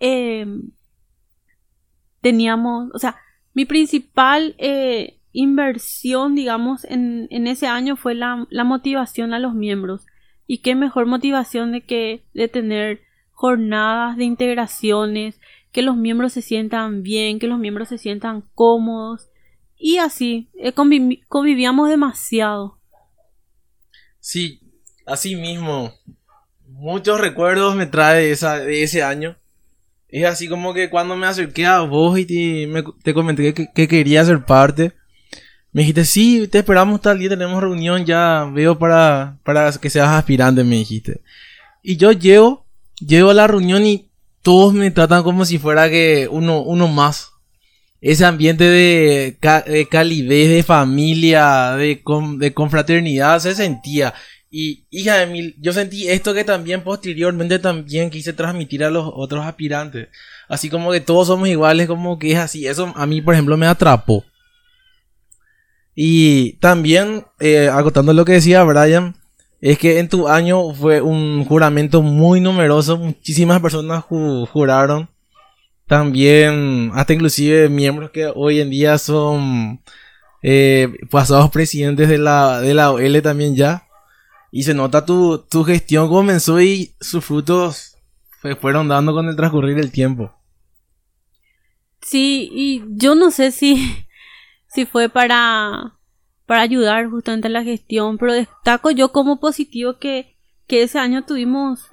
Em, 0.00 0.72
teníamos, 2.20 2.90
o 2.92 2.98
sea, 2.98 3.14
mi 3.52 3.66
principal 3.66 4.56
eh, 4.58 5.20
inversión, 5.30 6.34
digamos, 6.34 6.84
en, 6.86 7.28
en 7.30 7.46
ese 7.46 7.68
año 7.68 7.94
fue 7.94 8.16
la, 8.16 8.48
la, 8.50 8.64
motivación 8.64 9.32
a 9.32 9.38
los 9.38 9.54
miembros. 9.54 10.04
Y 10.46 10.58
qué 10.58 10.74
mejor 10.74 11.06
motivación 11.06 11.72
de 11.72 11.80
que 11.82 12.24
de 12.34 12.48
tener 12.48 13.00
jornadas 13.32 14.16
de 14.16 14.24
integraciones, 14.24 15.40
que 15.72 15.82
los 15.82 15.96
miembros 15.96 16.32
se 16.32 16.42
sientan 16.42 17.02
bien, 17.02 17.38
que 17.38 17.48
los 17.48 17.58
miembros 17.58 17.88
se 17.88 17.98
sientan 17.98 18.44
cómodos. 18.54 19.28
Y 19.76 19.98
así, 19.98 20.48
eh, 20.54 20.72
convivíamos 20.72 21.88
demasiado. 21.88 22.78
Sí, 24.20 24.60
así 25.04 25.36
mismo. 25.36 25.92
Muchos 26.68 27.20
recuerdos 27.20 27.76
me 27.76 27.86
trae 27.86 28.30
esa, 28.30 28.58
de 28.58 28.82
ese 28.82 29.02
año. 29.02 29.36
Es 30.08 30.24
así 30.26 30.48
como 30.48 30.72
que 30.74 30.90
cuando 30.90 31.16
me 31.16 31.26
acerqué 31.26 31.66
a 31.66 31.80
vos 31.80 32.18
y 32.18 32.24
te, 32.24 32.84
te 33.02 33.12
comenté 33.12 33.52
que, 33.52 33.68
que, 33.72 33.88
quería 33.88 34.24
ser 34.24 34.44
parte, 34.44 34.92
me 35.74 35.82
dijiste, 35.82 36.04
sí, 36.04 36.46
te 36.46 36.58
esperamos 36.58 37.00
tal 37.00 37.18
día, 37.18 37.28
tenemos 37.28 37.60
reunión, 37.60 38.06
ya 38.06 38.48
veo 38.50 38.78
para, 38.78 39.38
para 39.42 39.72
que 39.72 39.90
seas 39.90 40.08
aspirante, 40.08 40.62
me 40.62 40.76
dijiste. 40.76 41.20
Y 41.82 41.96
yo 41.96 42.12
llego, 42.12 42.64
llego 43.00 43.30
a 43.30 43.34
la 43.34 43.48
reunión 43.48 43.84
y 43.84 44.08
todos 44.42 44.72
me 44.72 44.92
tratan 44.92 45.24
como 45.24 45.44
si 45.44 45.58
fuera 45.58 45.90
que 45.90 46.28
uno, 46.30 46.62
uno 46.62 46.86
más. 46.86 47.32
Ese 48.00 48.24
ambiente 48.24 48.62
de, 48.62 49.36
de 49.66 49.88
calidez, 49.88 50.48
de 50.48 50.62
familia, 50.62 51.72
de, 51.72 52.00
de 52.38 52.54
confraternidad 52.54 53.40
se 53.40 53.56
sentía. 53.56 54.14
Y 54.48 54.86
hija 54.90 55.16
de 55.16 55.26
mil, 55.26 55.56
yo 55.58 55.72
sentí 55.72 56.08
esto 56.08 56.34
que 56.34 56.44
también 56.44 56.84
posteriormente 56.84 57.58
también 57.58 58.10
quise 58.10 58.32
transmitir 58.32 58.84
a 58.84 58.90
los 58.90 59.10
otros 59.12 59.44
aspirantes. 59.44 60.06
Así 60.48 60.70
como 60.70 60.92
que 60.92 61.00
todos 61.00 61.26
somos 61.26 61.48
iguales, 61.48 61.88
como 61.88 62.16
que 62.16 62.30
es 62.30 62.38
así. 62.38 62.64
Eso 62.64 62.92
a 62.94 63.06
mí, 63.06 63.20
por 63.20 63.34
ejemplo, 63.34 63.56
me 63.56 63.66
atrapó. 63.66 64.24
Y 65.94 66.54
también, 66.54 67.24
eh, 67.40 67.68
agotando 67.68 68.12
lo 68.12 68.24
que 68.24 68.32
decía 68.32 68.64
Brian, 68.64 69.14
es 69.60 69.78
que 69.78 69.98
en 69.98 70.08
tu 70.08 70.28
año 70.28 70.74
fue 70.74 71.00
un 71.00 71.44
juramento 71.44 72.02
muy 72.02 72.40
numeroso. 72.40 72.98
Muchísimas 72.98 73.60
personas 73.60 74.04
juraron. 74.04 75.08
También, 75.86 76.90
hasta 76.94 77.12
inclusive 77.12 77.68
miembros 77.68 78.10
que 78.10 78.30
hoy 78.34 78.60
en 78.60 78.70
día 78.70 78.98
son 78.98 79.80
eh, 80.42 80.92
pasados 81.10 81.50
presidentes 81.50 82.08
de 82.08 82.18
la, 82.18 82.60
de 82.60 82.74
la 82.74 82.90
OL 82.90 83.22
también 83.22 83.54
ya. 83.54 83.86
Y 84.50 84.64
se 84.64 84.74
nota 84.74 85.04
tu, 85.04 85.38
tu 85.38 85.64
gestión 85.64 86.08
comenzó 86.08 86.60
y 86.60 86.94
sus 87.00 87.24
frutos 87.24 87.96
se 88.42 88.56
fueron 88.56 88.88
dando 88.88 89.14
con 89.14 89.28
el 89.28 89.36
transcurrir 89.36 89.76
del 89.76 89.90
tiempo. 89.90 90.32
Sí, 92.02 92.50
y 92.52 92.84
yo 92.88 93.14
no 93.14 93.30
sé 93.30 93.50
si, 93.50 94.03
si 94.74 94.86
fue 94.86 95.08
para, 95.08 95.94
para 96.46 96.62
ayudar 96.62 97.08
justamente 97.08 97.46
a 97.46 97.50
la 97.50 97.62
gestión, 97.62 98.18
pero 98.18 98.32
destaco 98.32 98.90
yo 98.90 99.12
como 99.12 99.38
positivo 99.38 99.98
que, 99.98 100.36
que 100.66 100.82
ese 100.82 100.98
año 100.98 101.22
tuvimos 101.22 101.88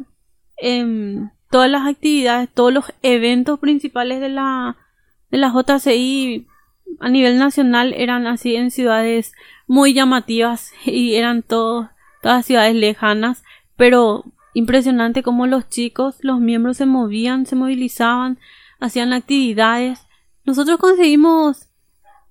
em, 0.58 1.30
todas 1.52 1.70
las 1.70 1.88
actividades, 1.88 2.50
todos 2.52 2.74
los 2.74 2.86
eventos 3.04 3.60
principales 3.60 4.20
de 4.20 4.30
la, 4.30 4.78
de 5.30 5.38
la 5.38 5.54
JCI 5.54 6.48
a 7.00 7.10
nivel 7.10 7.38
nacional 7.38 7.94
eran 7.96 8.26
así 8.26 8.56
en 8.56 8.72
ciudades 8.72 9.34
muy 9.68 9.94
llamativas 9.94 10.74
y 10.86 11.16
eran 11.16 11.44
todos 11.44 11.88
todas 12.22 12.46
ciudades 12.46 12.76
lejanas, 12.76 13.44
pero 13.76 14.24
impresionante 14.54 15.24
cómo 15.24 15.48
los 15.48 15.70
chicos, 15.70 16.18
los 16.22 16.40
miembros 16.40 16.78
se 16.78 16.86
movían, 16.86 17.46
se 17.46 17.56
movilizaban, 17.56 18.38
hacían 18.80 19.12
actividades. 19.14 20.06
Nosotros 20.46 20.78
conseguimos 20.78 21.71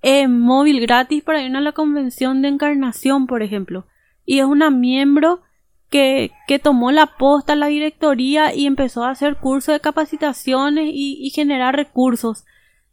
eh, 0.02 0.28
móvil 0.28 0.80
gratis 0.80 1.22
para 1.22 1.42
ir 1.42 1.54
a 1.54 1.60
la 1.60 1.72
convención 1.72 2.42
de 2.42 2.48
encarnación, 2.48 3.26
por 3.26 3.42
ejemplo. 3.42 3.86
Y 4.24 4.38
es 4.38 4.44
una 4.46 4.70
miembro 4.70 5.42
que, 5.90 6.30
que 6.46 6.58
tomó 6.58 6.92
la 6.92 7.18
posta 7.18 7.52
a 7.52 7.56
la 7.56 7.66
directoría 7.66 8.54
y 8.54 8.66
empezó 8.66 9.04
a 9.04 9.10
hacer 9.10 9.36
cursos 9.36 9.74
de 9.74 9.80
capacitaciones 9.80 10.90
y, 10.92 11.30
generar 11.30 11.76
recursos. 11.76 12.44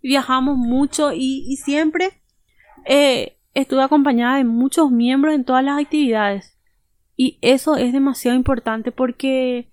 Viajamos 0.01 0.57
mucho 0.57 1.13
y, 1.13 1.45
y 1.47 1.57
siempre 1.57 2.09
eh, 2.85 3.37
estuve 3.53 3.83
acompañada 3.83 4.37
de 4.37 4.43
muchos 4.43 4.91
miembros 4.91 5.33
en 5.35 5.45
todas 5.45 5.63
las 5.63 5.79
actividades. 5.81 6.57
Y 7.15 7.39
eso 7.41 7.75
es 7.75 7.93
demasiado 7.93 8.37
importante 8.37 8.91
porque 8.91 9.71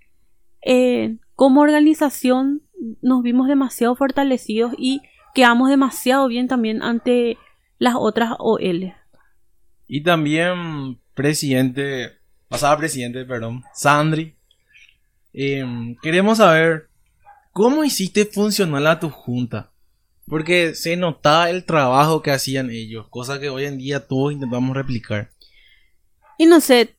eh, 0.62 1.18
como 1.34 1.60
organización 1.60 2.62
nos 3.02 3.22
vimos 3.22 3.48
demasiado 3.48 3.94
fortalecidos 3.96 4.74
y 4.78 5.02
quedamos 5.34 5.68
demasiado 5.68 6.28
bien 6.28 6.48
también 6.48 6.82
ante 6.82 7.36
las 7.78 7.94
otras 7.96 8.32
OL. 8.38 8.94
Y 9.86 10.02
también 10.02 10.98
presidente, 11.14 12.12
pasada 12.48 12.76
presidente, 12.78 13.24
perdón, 13.24 13.62
Sandri, 13.74 14.36
em, 15.32 15.96
queremos 16.02 16.38
saber 16.38 16.88
cómo 17.52 17.84
hiciste 17.84 18.24
funcionar 18.24 18.86
a 18.86 19.00
tu 19.00 19.10
junta. 19.10 19.70
Porque 20.26 20.74
se 20.74 20.96
notaba 20.96 21.50
el 21.50 21.64
trabajo 21.64 22.22
que 22.22 22.30
hacían 22.30 22.70
ellos, 22.70 23.06
cosa 23.10 23.38
que 23.38 23.50
hoy 23.50 23.66
en 23.66 23.76
día 23.76 24.06
todos 24.06 24.32
intentamos 24.32 24.74
replicar. 24.74 25.30
Y 26.38 26.46
no 26.46 26.60
sé, 26.60 26.96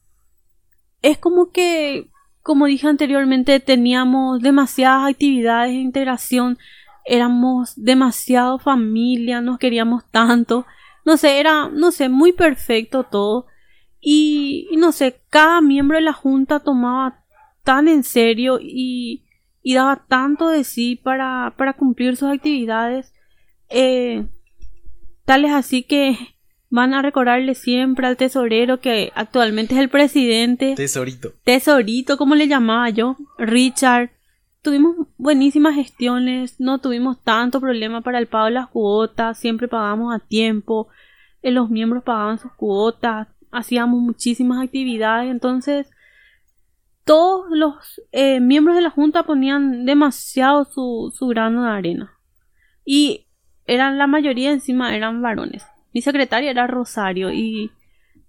es 1.01 1.17
como 1.17 1.51
que, 1.51 2.07
como 2.43 2.67
dije 2.67 2.87
anteriormente, 2.87 3.59
teníamos 3.59 4.41
demasiadas 4.41 5.09
actividades 5.09 5.71
de 5.71 5.79
integración, 5.79 6.59
éramos 7.05 7.73
demasiado 7.75 8.59
familia, 8.59 9.41
nos 9.41 9.59
queríamos 9.59 10.03
tanto, 10.11 10.65
no 11.05 11.17
sé, 11.17 11.39
era, 11.39 11.69
no 11.69 11.91
sé, 11.91 12.09
muy 12.09 12.33
perfecto 12.33 13.03
todo. 13.03 13.45
Y, 14.01 14.69
no 14.77 14.91
sé, 14.91 15.21
cada 15.29 15.61
miembro 15.61 15.97
de 15.97 16.03
la 16.03 16.13
junta 16.13 16.59
tomaba 16.59 17.23
tan 17.63 17.87
en 17.87 18.03
serio 18.03 18.59
y, 18.61 19.23
y 19.61 19.73
daba 19.73 20.05
tanto 20.07 20.49
de 20.49 20.63
sí 20.63 20.95
para, 20.95 21.53
para 21.57 21.73
cumplir 21.73 22.17
sus 22.17 22.29
actividades. 22.29 23.13
Eh, 23.69 24.25
tal 25.25 25.45
es 25.45 25.51
así 25.51 25.83
que 25.83 26.35
van 26.69 26.93
a 26.93 27.01
recordarle 27.01 27.55
siempre 27.55 28.05
al 28.05 28.17
tesorero 28.17 28.79
que 28.79 29.11
actualmente 29.15 29.75
es 29.75 29.79
el 29.79 29.89
presidente. 29.89 30.73
Tesorito. 30.75 31.33
Tesorito, 31.43 32.17
como 32.17 32.35
le 32.35 32.47
llamaba 32.47 32.89
yo, 32.89 33.15
Richard. 33.37 34.11
Tuvimos 34.65 34.95
buenísimas 35.19 35.75
gestiones, 35.75 36.59
no 36.59 36.79
tuvimos 36.79 37.21
tanto 37.21 37.61
problema 37.61 38.01
para 38.01 38.17
el 38.17 38.25
pago 38.25 38.45
de 38.45 38.51
las 38.53 38.67
cuotas, 38.67 39.37
siempre 39.37 39.67
pagamos 39.67 40.11
a 40.11 40.17
tiempo, 40.17 40.87
eh, 41.43 41.51
los 41.51 41.69
miembros 41.69 42.01
pagaban 42.01 42.39
sus 42.39 42.51
cuotas, 42.53 43.27
hacíamos 43.51 44.01
muchísimas 44.01 44.63
actividades, 44.63 45.29
entonces 45.29 45.91
todos 47.03 47.45
los 47.51 48.01
eh, 48.11 48.39
miembros 48.39 48.75
de 48.75 48.81
la 48.81 48.89
junta 48.89 49.21
ponían 49.21 49.85
demasiado 49.85 50.65
su, 50.65 51.13
su 51.15 51.27
grano 51.27 51.65
de 51.65 51.69
arena. 51.69 52.17
Y 52.83 53.27
eran 53.67 53.99
la 53.99 54.07
mayoría 54.07 54.51
encima 54.51 54.95
eran 54.95 55.21
varones. 55.21 55.63
Mi 55.93 56.01
secretaria 56.01 56.49
era 56.49 56.65
Rosario 56.65 57.31
y, 57.31 57.69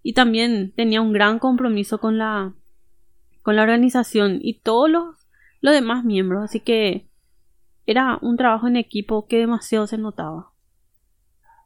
y 0.02 0.12
también 0.12 0.74
tenía 0.76 1.00
un 1.00 1.14
gran 1.14 1.38
compromiso 1.38 1.96
con 1.96 2.18
la, 2.18 2.52
con 3.40 3.56
la 3.56 3.62
organización 3.62 4.38
y 4.42 4.60
todos 4.60 4.90
los, 4.90 5.25
los 5.66 5.74
demás 5.74 6.04
miembros, 6.04 6.44
así 6.44 6.60
que 6.60 7.08
era 7.86 8.18
un 8.22 8.36
trabajo 8.36 8.68
en 8.68 8.76
equipo 8.76 9.26
que 9.26 9.38
demasiado 9.38 9.88
se 9.88 9.98
notaba. 9.98 10.52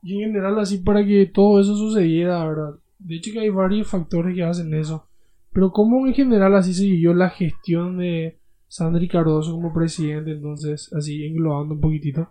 Y 0.02 0.22
en 0.22 0.30
general 0.30 0.58
así 0.58 0.78
para 0.78 1.04
que 1.04 1.26
todo 1.26 1.60
eso 1.60 1.76
sucediera, 1.76 2.42
¿verdad? 2.46 2.80
De 2.98 3.16
hecho 3.16 3.30
que 3.30 3.40
hay 3.40 3.50
varios 3.50 3.88
factores 3.88 4.34
que 4.34 4.42
hacen 4.42 4.72
eso. 4.72 5.06
Pero 5.52 5.70
cómo 5.70 6.06
en 6.06 6.14
general 6.14 6.54
así 6.54 6.72
se 6.72 6.84
vivió 6.84 7.12
la 7.12 7.28
gestión 7.28 7.98
de 7.98 8.40
Sandri 8.68 9.06
Cardoso 9.06 9.52
como 9.52 9.74
presidente, 9.74 10.32
entonces 10.32 10.90
así 10.94 11.26
englobando 11.26 11.74
un 11.74 11.80
poquitito. 11.82 12.30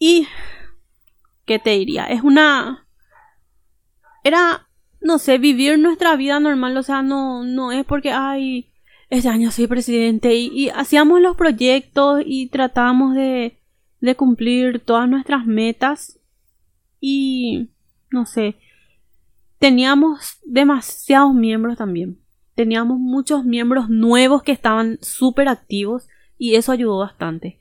Y 0.00 0.26
¿qué 1.44 1.60
te 1.60 1.70
diría? 1.70 2.06
Es 2.06 2.22
una... 2.22 2.88
Era, 4.24 4.68
no 5.00 5.18
sé, 5.18 5.38
vivir 5.38 5.78
nuestra 5.78 6.16
vida 6.16 6.40
normal, 6.40 6.76
o 6.76 6.82
sea, 6.82 7.02
no, 7.02 7.44
no 7.44 7.70
es 7.70 7.84
porque, 7.84 8.10
ay, 8.10 8.67
este 9.10 9.28
año 9.28 9.50
soy 9.50 9.66
presidente 9.66 10.34
y, 10.34 10.68
hacíamos 10.68 11.20
los 11.20 11.36
proyectos 11.36 12.22
y 12.24 12.48
tratábamos 12.48 13.14
de, 13.14 13.58
cumplir 14.16 14.80
todas 14.80 15.08
nuestras 15.08 15.46
metas 15.46 16.20
y, 17.00 17.70
no 18.10 18.26
sé, 18.26 18.56
teníamos 19.58 20.38
demasiados 20.44 21.34
miembros 21.34 21.78
también. 21.78 22.18
Teníamos 22.54 22.98
muchos 22.98 23.44
miembros 23.44 23.88
nuevos 23.88 24.42
que 24.42 24.52
estaban 24.52 24.98
súper 25.00 25.48
activos 25.48 26.08
y 26.36 26.56
eso 26.56 26.72
ayudó 26.72 26.98
bastante. 26.98 27.58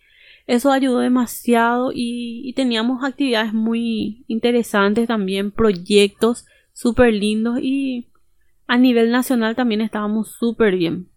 Eso 0.47 0.71
ayudó 0.71 0.99
demasiado 0.99 1.91
y, 1.93 2.53
teníamos 2.55 3.03
actividades 3.03 3.53
muy 3.53 4.25
interesantes 4.27 5.07
también, 5.07 5.51
proyectos 5.51 6.45
súper 6.73 7.13
lindos 7.13 7.59
y 7.61 8.07
a 8.67 8.77
nivel 8.77 9.11
nacional 9.11 9.55
también 9.55 9.81
estábamos 9.81 10.31
súper 10.31 10.75
bien. 10.75 11.09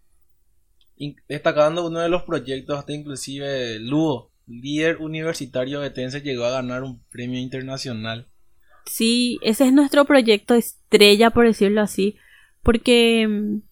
Destacando 1.28 1.87
uno 1.87 2.00
de 2.00 2.09
los 2.09 2.23
proyectos, 2.25 2.78
hasta 2.78 2.92
inclusive 2.92 3.78
Lugo, 3.78 4.30
líder 4.47 4.99
universitario 4.99 5.80
de 5.80 5.90
Tense, 5.90 6.21
llegó 6.21 6.45
a 6.45 6.50
ganar 6.50 6.83
un 6.83 7.02
premio 7.11 7.40
internacional. 7.40 8.28
sí, 8.85 9.38
ese 9.42 9.66
es 9.66 9.73
nuestro 9.73 10.04
proyecto 10.04 10.54
estrella, 10.54 11.30
por 11.30 11.47
decirlo 11.47 11.80
así, 11.80 12.16
porque 12.62 13.26
mm, 13.26 13.62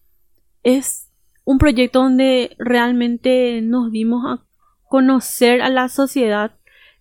es 0.63 1.09
un 1.43 1.57
proyecto 1.57 1.99
donde 1.99 2.55
realmente 2.57 3.61
nos 3.61 3.91
dimos 3.91 4.23
a 4.25 4.45
conocer 4.83 5.61
a 5.61 5.69
la 5.69 5.89
sociedad 5.89 6.55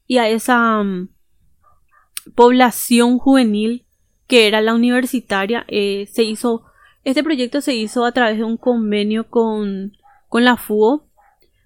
y 0.07 0.19
a 0.19 0.29
esa 0.29 0.83
mm, 0.83 1.09
población 2.35 3.19
juvenil 3.19 3.87
que 4.27 4.47
era 4.47 4.61
la 4.61 4.75
universitaria. 4.75 5.65
Eh, 5.69 6.07
se 6.13 6.23
hizo, 6.23 6.65
este 7.05 7.23
proyecto 7.23 7.61
se 7.61 7.75
hizo 7.75 8.05
a 8.05 8.13
través 8.13 8.39
de 8.39 8.45
un 8.45 8.57
convenio 8.57 9.29
con, 9.29 9.98
con 10.29 10.45
la 10.45 10.57
FUO, 10.57 11.05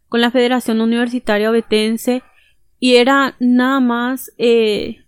con 0.08 0.20
la 0.20 0.30
Federación 0.30 0.80
Universitaria 0.80 1.50
Obetense, 1.50 2.22
y 2.78 2.96
era 2.96 3.36
nada 3.38 3.80
más 3.80 4.32
eh, 4.38 5.04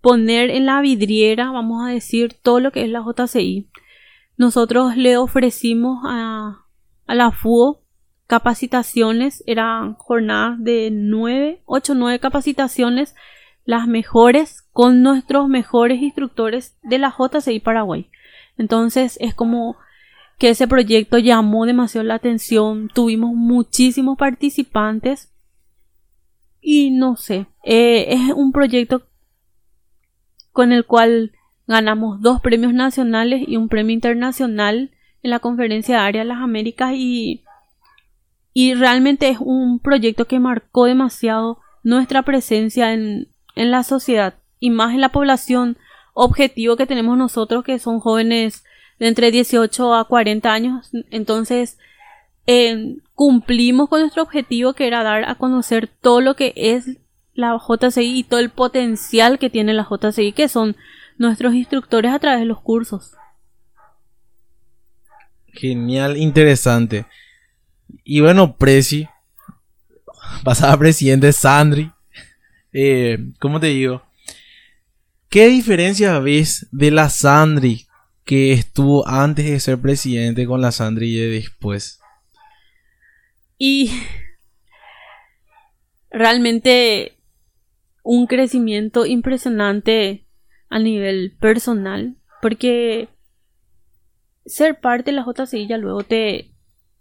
poner 0.00 0.50
en 0.50 0.66
la 0.66 0.80
vidriera, 0.80 1.50
vamos 1.50 1.86
a 1.86 1.90
decir, 1.90 2.34
todo 2.42 2.60
lo 2.60 2.72
que 2.72 2.82
es 2.82 2.88
la 2.88 3.02
JCI. 3.02 3.68
Nosotros 4.36 4.96
le 4.96 5.16
ofrecimos 5.18 6.00
a, 6.04 6.64
a 7.06 7.14
la 7.14 7.30
FUO 7.30 7.82
capacitaciones, 8.26 9.42
eran 9.46 9.94
jornadas 9.94 10.62
de 10.62 10.90
nueve, 10.92 11.62
ocho, 11.66 11.94
nueve 11.94 12.20
capacitaciones, 12.20 13.14
las 13.64 13.86
mejores 13.86 14.62
con 14.72 15.02
nuestros 15.02 15.48
mejores 15.48 16.00
instructores 16.00 16.78
de 16.82 16.98
la 16.98 17.12
JCI 17.16 17.60
Paraguay. 17.60 18.08
Entonces 18.56 19.18
es 19.20 19.34
como 19.34 19.76
que 20.40 20.48
ese 20.48 20.66
proyecto 20.66 21.18
llamó 21.18 21.66
demasiado 21.66 22.06
la 22.06 22.14
atención, 22.14 22.88
tuvimos 22.88 23.34
muchísimos 23.34 24.16
participantes. 24.16 25.30
Y 26.62 26.90
no 26.92 27.16
sé, 27.16 27.46
eh, 27.62 28.06
es 28.08 28.32
un 28.34 28.50
proyecto 28.50 29.02
con 30.50 30.72
el 30.72 30.86
cual 30.86 31.32
ganamos 31.66 32.22
dos 32.22 32.40
premios 32.40 32.72
nacionales 32.72 33.46
y 33.46 33.58
un 33.58 33.68
premio 33.68 33.92
internacional 33.92 34.92
en 35.22 35.30
la 35.30 35.40
conferencia 35.40 36.06
área 36.06 36.22
de 36.22 36.28
las 36.28 36.38
Américas. 36.38 36.94
Y, 36.94 37.44
y 38.54 38.72
realmente 38.72 39.28
es 39.28 39.40
un 39.40 39.78
proyecto 39.78 40.24
que 40.24 40.40
marcó 40.40 40.86
demasiado 40.86 41.58
nuestra 41.82 42.22
presencia 42.22 42.94
en, 42.94 43.28
en 43.56 43.70
la 43.70 43.82
sociedad 43.82 44.36
y 44.58 44.70
más 44.70 44.94
en 44.94 45.02
la 45.02 45.10
población. 45.10 45.76
Objetivo 46.14 46.76
que 46.76 46.86
tenemos 46.86 47.18
nosotros 47.18 47.62
que 47.62 47.78
son 47.78 48.00
jóvenes 48.00 48.64
de 49.00 49.08
entre 49.08 49.32
18 49.32 49.94
a 49.94 50.04
40 50.06 50.52
años 50.52 50.90
entonces 51.10 51.78
eh, 52.46 52.98
cumplimos 53.14 53.88
con 53.88 54.00
nuestro 54.00 54.22
objetivo 54.22 54.74
que 54.74 54.86
era 54.86 55.02
dar 55.02 55.28
a 55.28 55.34
conocer 55.34 55.88
todo 55.88 56.20
lo 56.20 56.36
que 56.36 56.52
es 56.54 56.98
la 57.34 57.58
JCI 57.58 58.18
y 58.18 58.22
todo 58.22 58.38
el 58.38 58.50
potencial 58.50 59.40
que 59.40 59.50
tiene 59.50 59.74
la 59.74 59.88
JCI 59.90 60.32
que 60.32 60.48
son 60.48 60.76
nuestros 61.18 61.54
instructores 61.54 62.12
a 62.12 62.18
través 62.20 62.40
de 62.40 62.46
los 62.46 62.60
cursos 62.60 63.14
Genial, 65.52 66.16
interesante. 66.16 67.06
Y 68.04 68.20
bueno, 68.20 68.56
Presi, 68.56 69.08
pasada 70.44 70.76
presidente 70.78 71.32
Sandri, 71.32 71.90
eh, 72.72 73.18
¿cómo 73.38 73.58
te 73.60 73.68
digo? 73.68 74.02
¿Qué 75.28 75.48
diferencia 75.48 76.18
ves 76.18 76.66
de 76.70 76.90
la 76.90 77.08
Sandri 77.08 77.86
que 78.30 78.52
estuvo 78.52 79.08
antes 79.08 79.44
de 79.44 79.58
ser 79.58 79.80
presidente 79.80 80.46
con 80.46 80.60
la 80.60 80.70
Sandri 80.70 81.08
y 81.08 81.20
de 81.20 81.26
después? 81.30 81.98
Y 83.58 83.90
realmente 86.12 87.18
un 88.04 88.28
crecimiento 88.28 89.04
impresionante 89.04 90.28
a 90.68 90.78
nivel 90.78 91.36
personal, 91.40 92.18
porque 92.40 93.08
ser 94.46 94.78
parte 94.78 95.10
de 95.10 95.16
la 95.16 95.24
JCI 95.24 95.66
ya 95.66 95.76
luego 95.76 96.04
te, 96.04 96.52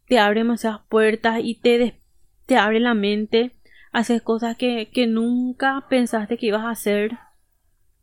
te 0.08 0.18
abre 0.18 0.40
demasiadas 0.40 0.82
puertas 0.90 1.42
y 1.44 1.60
te, 1.62 2.02
te 2.48 2.58
abre 2.58 2.80
la 2.80 2.96
mente, 2.96 3.56
haces 3.92 4.24
cosas 4.24 4.58
que, 4.58 4.90
que 4.92 5.06
nunca 5.06 5.86
pensaste 5.92 6.40
que 6.40 6.48
ibas 6.48 6.66
a 6.66 6.72
hacer, 6.72 7.20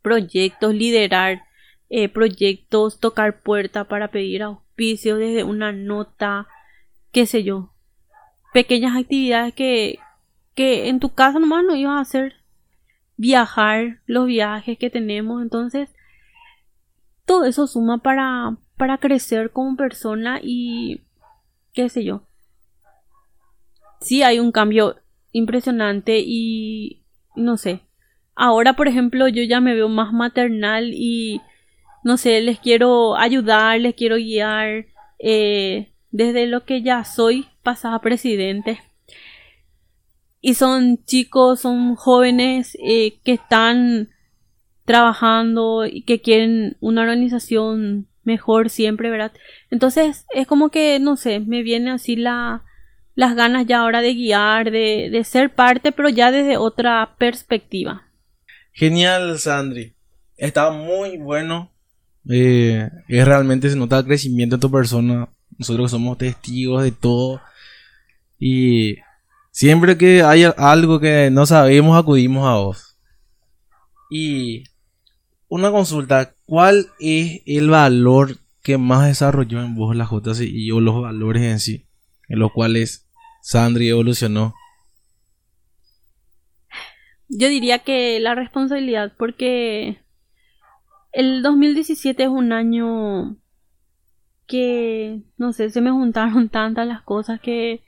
proyectos, 0.01 0.73
liderar 0.73 1.46
eh, 1.88 2.09
proyectos, 2.09 2.99
tocar 2.99 3.40
puerta 3.40 3.85
para 3.85 4.11
pedir 4.11 4.42
auspicio 4.42 5.16
desde 5.16 5.44
una 5.44 5.72
nota, 5.72 6.49
qué 7.12 7.27
sé 7.27 7.44
yo, 7.44 7.72
pequeñas 8.53 8.96
actividades 8.96 9.55
que, 9.55 9.99
que 10.55 10.88
en 10.88 11.01
tu 11.01 11.14
casa 11.14 11.38
nomás 11.38 11.64
no 11.64 11.77
ibas 11.77 11.96
a 11.99 12.01
hacer, 12.01 12.35
viajar, 13.16 14.01
los 14.07 14.27
viajes 14.27 14.79
que 14.79 14.90
tenemos, 14.90 15.42
entonces 15.42 15.90
todo 17.25 17.44
eso 17.44 17.66
suma 17.66 17.99
para, 17.99 18.57
para 18.77 18.99
crecer 18.99 19.51
como 19.51 19.77
persona 19.77 20.40
y 20.42 21.03
qué 21.72 21.88
sé 21.88 22.05
yo. 22.05 22.22
Sí 24.01 24.22
hay 24.22 24.38
un 24.38 24.53
cambio 24.53 24.96
impresionante 25.33 26.20
y 26.25 27.03
no 27.35 27.57
sé. 27.57 27.83
Ahora, 28.35 28.75
por 28.75 28.88
ejemplo, 28.88 29.29
yo 29.29 29.42
ya 29.42 29.61
me 29.61 29.75
veo 29.75 29.88
más 29.88 30.12
maternal 30.12 30.92
y 30.92 31.40
no 32.07 32.19
sé, 32.19 32.40
les 32.40 32.61
quiero 32.61 33.16
ayudar, 33.16 33.81
les 33.81 33.97
quiero 33.97 34.14
guiar 34.14 34.87
eh, 35.19 35.90
desde 36.12 36.47
lo 36.47 36.64
que 36.64 36.81
ya 36.81 37.03
soy 37.03 37.49
pasada 37.64 38.01
presidente. 38.01 38.81
Y 40.40 40.55
son 40.55 41.05
chicos, 41.05 41.62
son 41.62 41.97
jóvenes 41.97 42.79
eh, 42.81 43.19
que 43.25 43.33
están 43.33 44.11
trabajando 44.85 45.85
y 45.85 46.03
que 46.03 46.21
quieren 46.21 46.77
una 46.79 47.03
organización 47.03 48.07
mejor 48.23 48.71
siempre, 48.71 49.11
¿verdad? 49.11 49.33
Entonces 49.73 50.27
es 50.33 50.47
como 50.47 50.69
que, 50.69 51.01
no 51.01 51.16
sé, 51.16 51.40
me 51.40 51.64
viene 51.64 51.90
así 51.90 52.14
la, 52.14 52.62
las 53.16 53.35
ganas 53.35 53.66
ya 53.66 53.81
ahora 53.81 54.01
de 54.01 54.14
guiar, 54.14 54.71
de, 54.71 55.11
de 55.11 55.25
ser 55.25 55.53
parte, 55.53 55.90
pero 55.90 56.09
ya 56.09 56.31
desde 56.31 56.57
otra 56.57 57.16
perspectiva. 57.19 58.07
Genial, 58.71 59.40
Sandri. 59.40 59.97
Está 60.37 60.71
muy 60.71 61.19
bueno. 61.19 61.73
Eh, 62.29 62.91
es 63.09 63.25
realmente 63.25 63.71
se 63.71 63.77
nota 63.77 63.99
el 63.99 64.07
crecimiento 64.07 64.57
de 64.57 64.61
tu 64.61 64.71
persona. 64.71 65.29
Nosotros 65.59 65.91
somos 65.91 66.19
testigos 66.19 66.83
de 66.83 66.93
todo. 66.93 67.41
Y 68.39 68.97
siempre 69.51 69.97
que 69.97 70.23
hay 70.23 70.45
algo 70.57 71.01
que 71.01 71.31
no 71.31 71.47
sabemos, 71.47 71.99
acudimos 71.99 72.47
a 72.47 72.57
vos. 72.57 72.97
Y 74.11 74.65
una 75.49 75.71
consulta, 75.71 76.35
¿cuál 76.45 76.89
es 77.01 77.43
el 77.47 77.71
valor 77.71 78.39
que 78.62 78.79
más 78.79 79.07
desarrolló 79.07 79.62
en 79.62 79.75
vos 79.75 79.95
la 79.97 80.09
JCI 80.11 80.71
o 80.73 80.81
los 80.81 81.01
valores 81.01 81.43
en 81.43 81.61
sí, 81.61 81.87
en 82.29 82.39
los 82.39 82.53
cuales 82.53 83.09
Sandri 83.43 83.89
evolucionó? 83.89 84.55
Yo 87.29 87.49
diría 87.49 87.81
que 87.81 88.21
la 88.21 88.35
responsabilidad, 88.35 89.12
porque 89.17 89.99
el 91.16 91.42
2017 91.42 92.24
es 92.24 92.29
un 92.29 92.52
año 92.52 93.37
que, 94.46 95.22
no 95.38 95.55
sé, 95.55 95.70
se 95.70 95.81
me 95.81 95.90
juntaron 95.90 96.48
tantas 96.50 96.87
las 96.87 97.00
cosas 97.00 97.40
que 97.40 97.81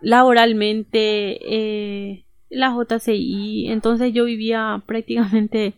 laboralmente, 0.00 0.96
eh, 1.42 2.24
la 2.48 2.70
JCI, 2.70 3.66
entonces 3.68 4.14
yo 4.14 4.24
vivía 4.24 4.82
prácticamente 4.86 5.74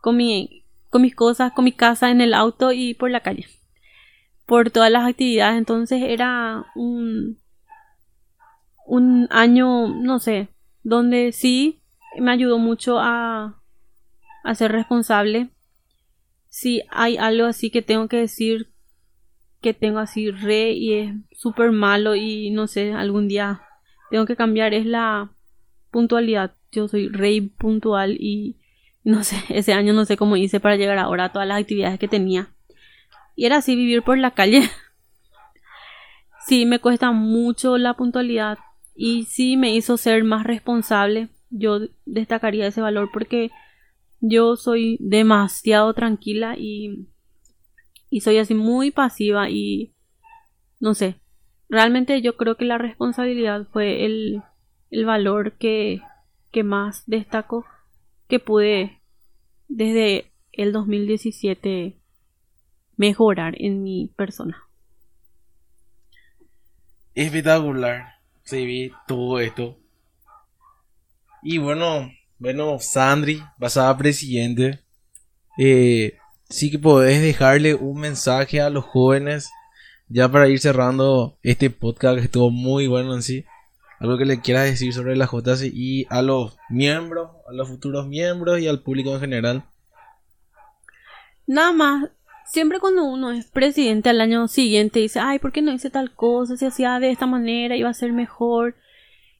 con, 0.00 0.16
mi, 0.16 0.64
con 0.90 1.02
mis 1.02 1.14
cosas, 1.14 1.52
con 1.52 1.64
mi 1.64 1.72
casa 1.72 2.10
en 2.10 2.20
el 2.20 2.34
auto 2.34 2.72
y 2.72 2.94
por 2.94 3.12
la 3.12 3.20
calle. 3.20 3.46
Por 4.46 4.72
todas 4.72 4.90
las 4.90 5.08
actividades. 5.08 5.56
Entonces 5.56 6.02
era 6.02 6.66
un, 6.74 7.38
un 8.86 9.28
año, 9.30 9.86
no 9.86 10.18
sé, 10.18 10.48
donde 10.82 11.30
sí 11.30 11.78
me 12.18 12.32
ayudó 12.32 12.58
mucho 12.58 12.98
a, 12.98 13.62
a 14.44 14.54
ser 14.54 14.70
responsable. 14.70 15.48
Si 16.48 16.82
hay 16.90 17.16
algo 17.16 17.46
así 17.46 17.70
que 17.70 17.82
tengo 17.82 18.06
que 18.06 18.18
decir 18.18 18.68
que 19.60 19.74
tengo 19.74 19.98
así 19.98 20.30
re 20.30 20.72
y 20.72 20.92
es 20.92 21.14
súper 21.32 21.72
malo 21.72 22.14
y 22.14 22.50
no 22.50 22.66
sé, 22.66 22.92
algún 22.92 23.26
día 23.26 23.62
tengo 24.10 24.26
que 24.26 24.36
cambiar 24.36 24.74
es 24.74 24.86
la 24.86 25.32
puntualidad. 25.90 26.54
Yo 26.70 26.86
soy 26.86 27.08
re 27.08 27.50
puntual 27.58 28.16
y 28.20 28.58
no 29.02 29.24
sé, 29.24 29.36
ese 29.48 29.72
año 29.72 29.94
no 29.94 30.04
sé 30.04 30.16
cómo 30.16 30.36
hice 30.36 30.60
para 30.60 30.76
llegar 30.76 30.98
ahora 30.98 31.24
a 31.24 31.32
todas 31.32 31.48
las 31.48 31.60
actividades 31.60 31.98
que 31.98 32.08
tenía. 32.08 32.50
Y 33.34 33.46
era 33.46 33.56
así 33.56 33.74
vivir 33.74 34.02
por 34.02 34.18
la 34.18 34.32
calle. 34.32 34.68
sí, 36.46 36.66
me 36.66 36.78
cuesta 36.78 37.10
mucho 37.10 37.78
la 37.78 37.94
puntualidad 37.94 38.58
y 38.94 39.24
sí 39.24 39.56
me 39.56 39.74
hizo 39.74 39.96
ser 39.96 40.22
más 40.24 40.44
responsable. 40.44 41.28
Yo 41.48 41.80
destacaría 42.04 42.66
ese 42.66 42.82
valor 42.82 43.10
porque 43.12 43.50
yo 44.26 44.56
soy 44.56 44.96
demasiado 45.00 45.92
tranquila 45.92 46.56
y, 46.58 47.08
y 48.08 48.20
soy 48.20 48.38
así 48.38 48.54
muy 48.54 48.90
pasiva 48.90 49.50
y 49.50 49.92
no 50.80 50.94
sé. 50.94 51.20
Realmente 51.68 52.22
yo 52.22 52.36
creo 52.36 52.56
que 52.56 52.64
la 52.64 52.78
responsabilidad 52.78 53.66
fue 53.70 54.06
el, 54.06 54.42
el 54.90 55.04
valor 55.04 55.52
que, 55.58 56.00
que 56.50 56.62
más 56.62 57.04
destaco 57.06 57.66
que 58.26 58.38
pude 58.38 59.02
desde 59.68 60.32
el 60.52 60.72
2017 60.72 61.98
mejorar 62.96 63.54
en 63.58 63.82
mi 63.82 64.10
persona. 64.16 64.62
Espectacular. 67.14 68.14
Se 68.42 68.64
ve 68.64 68.92
todo 69.06 69.38
esto. 69.40 69.78
Y 71.42 71.58
bueno, 71.58 72.10
bueno, 72.44 72.78
Sandri, 72.78 73.42
pasada 73.58 73.96
presidente, 73.96 74.80
eh, 75.56 76.18
sí 76.50 76.70
que 76.70 76.78
podés 76.78 77.22
dejarle 77.22 77.74
un 77.74 77.98
mensaje 77.98 78.60
a 78.60 78.68
los 78.68 78.84
jóvenes, 78.84 79.50
ya 80.08 80.30
para 80.30 80.46
ir 80.50 80.60
cerrando 80.60 81.38
este 81.42 81.70
podcast 81.70 82.18
que 82.18 82.24
estuvo 82.26 82.50
muy 82.50 82.86
bueno 82.86 83.14
en 83.14 83.22
sí. 83.22 83.46
Algo 83.98 84.18
que 84.18 84.26
le 84.26 84.42
quieras 84.42 84.66
decir 84.66 84.92
sobre 84.92 85.16
la 85.16 85.26
y 85.72 86.06
a 86.10 86.20
los 86.20 86.58
miembros, 86.68 87.30
a 87.48 87.54
los 87.54 87.66
futuros 87.66 88.08
miembros 88.08 88.60
y 88.60 88.68
al 88.68 88.82
público 88.82 89.14
en 89.14 89.20
general. 89.20 89.64
Nada 91.46 91.72
más, 91.72 92.10
siempre 92.44 92.78
cuando 92.78 93.04
uno 93.04 93.32
es 93.32 93.46
presidente 93.46 94.10
al 94.10 94.20
año 94.20 94.48
siguiente 94.48 95.00
dice, 95.00 95.18
ay, 95.18 95.38
¿por 95.38 95.50
qué 95.50 95.62
no 95.62 95.72
hice 95.72 95.88
tal 95.88 96.14
cosa? 96.14 96.58
Si 96.58 96.66
hacía 96.66 97.00
de 97.00 97.10
esta 97.10 97.24
manera 97.24 97.74
iba 97.74 97.88
a 97.88 97.94
ser 97.94 98.12
mejor. 98.12 98.74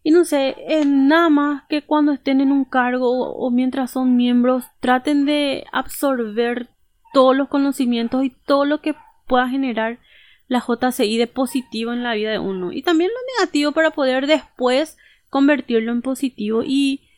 Y 0.07 0.11
no 0.11 0.27
sé, 0.27 0.55
es 0.69 0.87
nada 0.87 1.31
más 1.31 1.62
que 1.67 1.81
cuando 1.81 2.12
estén 2.12 2.43
en 2.43 2.53
un 2.53 2.67
cargo 2.67 3.33
o 3.33 3.51
mientras 3.51 3.90
son 3.90 4.17
miembros, 4.17 4.67
traten 4.79 5.25
de 5.25 5.64
absorber 5.73 6.69
todos 7.14 7.35
los 7.35 7.49
conocimientos 7.49 8.23
y 8.23 8.29
todo 8.29 8.67
lo 8.67 8.83
que 8.83 8.95
pueda 9.27 9.49
generar 9.49 9.99
la 10.47 10.61
JCI 10.61 11.17
de 11.17 11.27
positivo 11.27 11.95
en 11.95 12.03
la 12.03 12.12
vida 12.12 12.33
de 12.33 12.38
uno. 12.38 12.71
Y 12.71 12.83
también 12.83 13.11
lo 13.11 13.17
negativo 13.38 13.73
para 13.73 13.93
poder 13.93 14.27
después 14.27 14.99
convertirlo 15.31 15.90
en 15.90 16.03
positivo. 16.03 16.62
Y, 16.62 17.09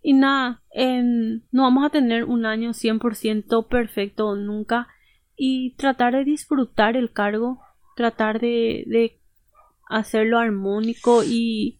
y 0.00 0.12
nada, 0.12 0.62
no 1.50 1.62
vamos 1.64 1.84
a 1.84 1.90
tener 1.90 2.22
un 2.22 2.46
año 2.46 2.70
100% 2.70 3.66
perfecto 3.66 4.36
nunca. 4.36 4.86
Y 5.34 5.74
tratar 5.74 6.14
de 6.14 6.22
disfrutar 6.22 6.96
el 6.96 7.10
cargo, 7.10 7.58
tratar 7.96 8.38
de, 8.40 8.84
de 8.86 9.18
hacerlo 9.88 10.38
armónico 10.38 11.24
y 11.24 11.77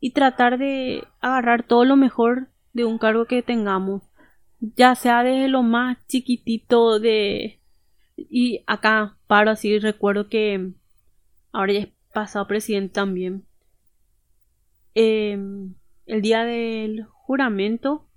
y 0.00 0.12
tratar 0.12 0.58
de 0.58 1.04
agarrar 1.20 1.62
todo 1.64 1.84
lo 1.84 1.96
mejor 1.96 2.48
de 2.72 2.84
un 2.84 2.98
cargo 2.98 3.26
que 3.26 3.42
tengamos, 3.42 4.02
ya 4.60 4.94
sea 4.94 5.22
desde 5.22 5.48
lo 5.48 5.62
más 5.62 5.98
chiquitito 6.06 7.00
de... 7.00 7.60
Y 8.16 8.64
acá 8.66 9.16
paro 9.26 9.50
así, 9.50 9.78
recuerdo 9.78 10.28
que 10.28 10.72
ahora 11.52 11.72
ya 11.72 11.80
he 11.80 11.92
pasado 12.12 12.46
presidente 12.46 12.94
también. 12.94 13.44
Em, 14.94 15.74
el 16.06 16.22
día 16.22 16.44
del 16.44 17.04
juramento, 17.04 18.08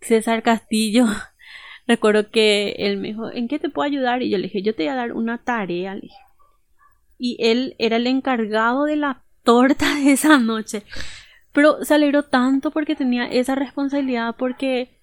César 0.00 0.42
Castillo, 0.42 1.04
recuerdo 1.86 2.30
que 2.30 2.76
él 2.78 2.96
me 2.96 3.08
dijo, 3.08 3.30
¿en 3.30 3.48
qué 3.48 3.58
te 3.58 3.68
puedo 3.68 3.86
ayudar? 3.86 4.22
Y 4.22 4.30
yo 4.30 4.38
le 4.38 4.44
dije, 4.44 4.62
yo 4.62 4.74
te 4.74 4.84
voy 4.84 4.92
a 4.92 4.96
dar 4.96 5.12
una 5.12 5.38
tarea, 5.38 5.94
le 5.94 6.02
dije. 6.02 6.16
Y 7.18 7.36
él 7.40 7.74
era 7.78 7.96
el 7.96 8.06
encargado 8.06 8.84
de 8.84 8.96
la 8.96 9.24
torta 9.48 9.94
de 10.04 10.12
esa 10.12 10.38
noche. 10.38 10.82
Pero 11.54 11.82
se 11.82 11.94
alegró 11.94 12.24
tanto 12.24 12.70
porque 12.70 12.94
tenía 12.94 13.24
esa 13.24 13.54
responsabilidad, 13.54 14.36
porque 14.36 15.00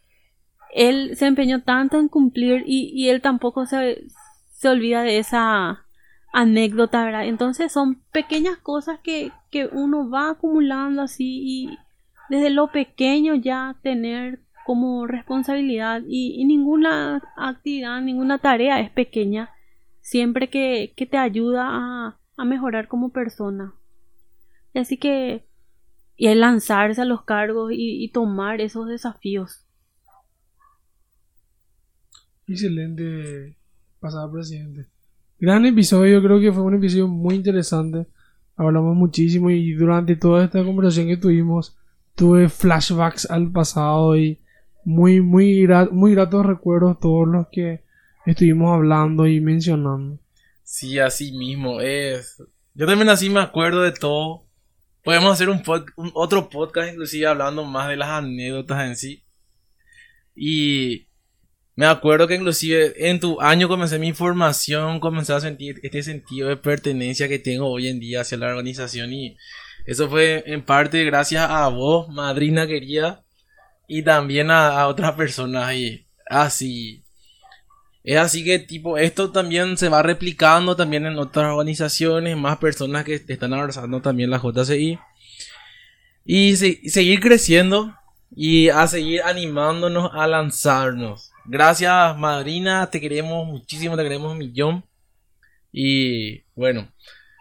él 0.72 1.18
se 1.18 1.26
empeñó 1.26 1.64
tanto 1.64 2.00
en 2.00 2.10
cumplir 2.10 2.64
y, 2.68 3.10
él 3.10 3.22
tampoco 3.22 3.66
se, 3.66 4.04
se, 4.52 4.70
olvida 4.70 5.02
de 5.02 5.18
esa 5.18 5.86
anécdota, 6.32 7.04
¿verdad? 7.04 7.26
Entonces 7.26 7.72
son 7.72 8.04
pequeñas 8.12 8.58
cosas 8.58 9.00
que, 9.00 9.32
que 9.50 9.66
uno 9.66 10.10
va 10.12 10.30
acumulando 10.30 11.02
así 11.02 11.42
y 11.44 11.78
desde 12.30 12.52
lo 12.52 12.72
pequeño 12.72 13.34
ya 13.34 13.78
tener 13.82 14.42
como 14.64 15.08
responsabilidad 15.08 16.04
y, 16.08 16.46
ninguna 16.46 17.24
actividad, 17.36 18.00
ninguna 18.02 18.38
tarea 18.38 18.80
es 18.80 18.92
pequeña 18.92 19.50
siempre 20.02 20.50
que, 20.52 20.94
que 20.96 21.08
te 21.08 21.18
ayuda 21.18 21.68
a, 21.68 22.20
a 22.38 22.46
mejorar 22.46 22.88
como 22.88 23.10
persona. 23.10 23.74
Así 24.76 24.98
que, 24.98 25.46
y 26.18 26.28
el 26.28 26.42
lanzarse 26.42 27.02
a 27.02 27.06
los 27.06 27.24
cargos 27.24 27.72
y, 27.74 28.10
tomar 28.10 28.62
esos 28.62 28.88
desafíos. 28.88 29.66
Excelente, 32.48 33.58
pasada 34.00 34.32
presidente. 34.32 34.86
Gran 35.40 35.66
episodio, 35.66 36.22
creo 36.22 36.40
que 36.40 36.52
fue 36.52 36.64
un 36.64 36.76
episodio 36.76 37.08
muy 37.08 37.36
interesante. 37.36 38.06
Hablamos 38.56 38.96
muchísimo 38.96 39.50
y 39.50 39.74
durante 39.74 40.16
toda 40.16 40.46
esta 40.46 40.64
conversación 40.64 41.08
que 41.08 41.18
tuvimos 41.18 41.76
tuve 42.16 42.48
flashbacks 42.48 43.30
al 43.30 43.52
pasado 43.52 44.16
y 44.16 44.40
muy, 44.86 45.20
muy, 45.20 45.68
muy 45.92 46.12
gratos 46.12 46.46
recuerdos 46.46 47.00
todos 47.00 47.28
los 47.28 47.48
que 47.52 47.84
estuvimos 48.26 48.74
hablando 48.74 49.28
y 49.28 49.42
mencionando. 49.42 50.20
Sí, 50.64 51.00
así 51.00 51.34
mismo 51.34 51.82
es. 51.82 52.42
Yo 52.74 52.86
también 52.86 53.10
así 53.10 53.30
me 53.30 53.42
acuerdo 53.42 53.82
de 53.82 53.92
todo 53.92 54.45
Podemos 55.06 55.32
hacer 55.32 55.50
un, 55.50 55.63
otro 56.15 56.50
podcast 56.50 56.91
inclusive 56.91 57.28
hablando 57.28 57.63
más 57.63 57.88
de 57.88 57.96
las 57.96 58.10
anécdotas 58.10 58.86
en 58.86 58.96
sí. 58.98 59.24
Y 60.36 61.08
me 61.76 61.86
acuerdo 61.86 62.28
que 62.28 62.36
inclusive 62.36 63.10
en 63.10 63.20
tu 63.20 63.39
año 63.39 63.68
comencé 63.70 64.00
mi 64.00 64.12
formación, 64.12 65.00
comencé 65.00 65.32
a 65.32 65.39
sentir 65.39 65.80
este 65.84 66.04
sentido 66.04 66.50
de 66.50 66.58
pertenencia 66.58 67.30
que 67.30 67.39
tengo 67.39 67.70
hoy 67.70 67.88
en 67.88 68.00
día 68.00 68.22
hacia 68.22 68.38
la 68.38 68.48
organización 68.48 69.13
y 69.13 69.38
eso 69.86 70.10
fue 70.10 70.44
en 70.48 70.65
parte 70.65 71.06
gracias 71.06 71.50
a 71.50 71.68
vos, 71.70 72.10
madrina 72.10 72.65
querida, 72.65 73.24
y 73.88 74.02
también 74.02 74.50
a, 74.50 74.88
otras 74.88 75.13
personas 75.13 75.74
y 75.76 76.08
así. 76.26 77.05
Es 78.06 78.18
así 78.18 78.44
que 78.44 78.60
tipo 78.60 79.00
esto 79.00 79.32
también 79.32 79.78
se 79.78 79.89
va 79.89 80.04
replicando 80.04 80.76
también 80.76 81.08
en 81.08 81.18
otras 81.18 81.52
organizaciones, 81.52 82.38
más 82.38 82.58
personas 82.58 83.04
que 83.04 83.15
están 83.15 83.52
abrazando 83.52 84.00
también 84.00 84.30
la 84.30 84.39
JCI. 84.39 85.00
Y 86.24 86.56
seguir 86.56 87.20
creciendo 87.20 87.96
y 88.36 88.70
a 88.70 88.86
seguir 88.86 89.24
animándonos 89.24 90.12
a 90.13 90.28
lanzarnos. 90.28 91.32
Gracias 91.46 92.15
madrina, 92.15 92.91
te 92.91 93.02
queremos 93.02 93.48
muchísimo, 93.48 93.98
te 93.98 94.04
queremos 94.04 94.34
un 94.34 94.38
millón. 94.38 94.86
Y 95.72 96.44
bueno, 96.54 96.88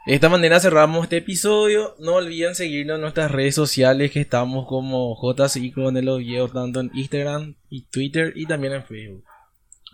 de 0.06 0.14
esta 0.14 0.30
manera 0.30 0.60
cerramos 0.60 1.02
este 1.04 1.18
episodio. 1.18 1.94
No 1.98 2.14
olviden 2.14 2.54
seguirnos 2.54 2.94
en 2.94 3.02
nuestras 3.02 3.30
redes 3.30 3.54
sociales 3.54 4.12
que 4.12 4.22
estamos 4.22 4.66
como 4.66 5.14
JCI 5.20 5.72
con 5.72 5.94
el 5.98 6.08
Oviedo 6.08 6.48
tanto 6.48 6.80
en 6.80 6.90
Instagram 6.94 7.54
y 7.68 7.82
Twitter 7.82 8.32
y 8.34 8.46
también 8.46 8.72
en 8.72 8.84
Facebook. 8.84 9.24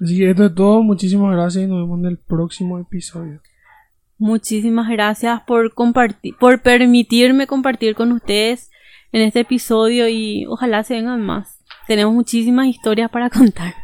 Así 0.00 0.16
que 0.16 0.30
esto 0.30 0.46
es 0.46 0.54
todo. 0.54 0.82
Muchísimas 0.82 1.32
gracias 1.32 1.64
y 1.64 1.66
nos 1.66 1.80
vemos 1.80 1.98
en 2.00 2.06
el 2.06 2.18
próximo 2.18 2.78
episodio. 2.78 3.40
Muchísimas 4.18 4.88
gracias 4.88 5.40
por 5.46 5.72
compartir, 5.74 6.34
por 6.38 6.60
permitirme 6.62 7.46
compartir 7.46 7.94
con 7.94 8.12
ustedes 8.12 8.70
en 9.12 9.22
este 9.22 9.40
episodio 9.40 10.08
y 10.08 10.46
ojalá 10.46 10.82
se 10.84 10.94
vengan 10.94 11.20
más. 11.22 11.64
Tenemos 11.86 12.14
muchísimas 12.14 12.66
historias 12.66 13.10
para 13.10 13.30
contar. 13.30 13.74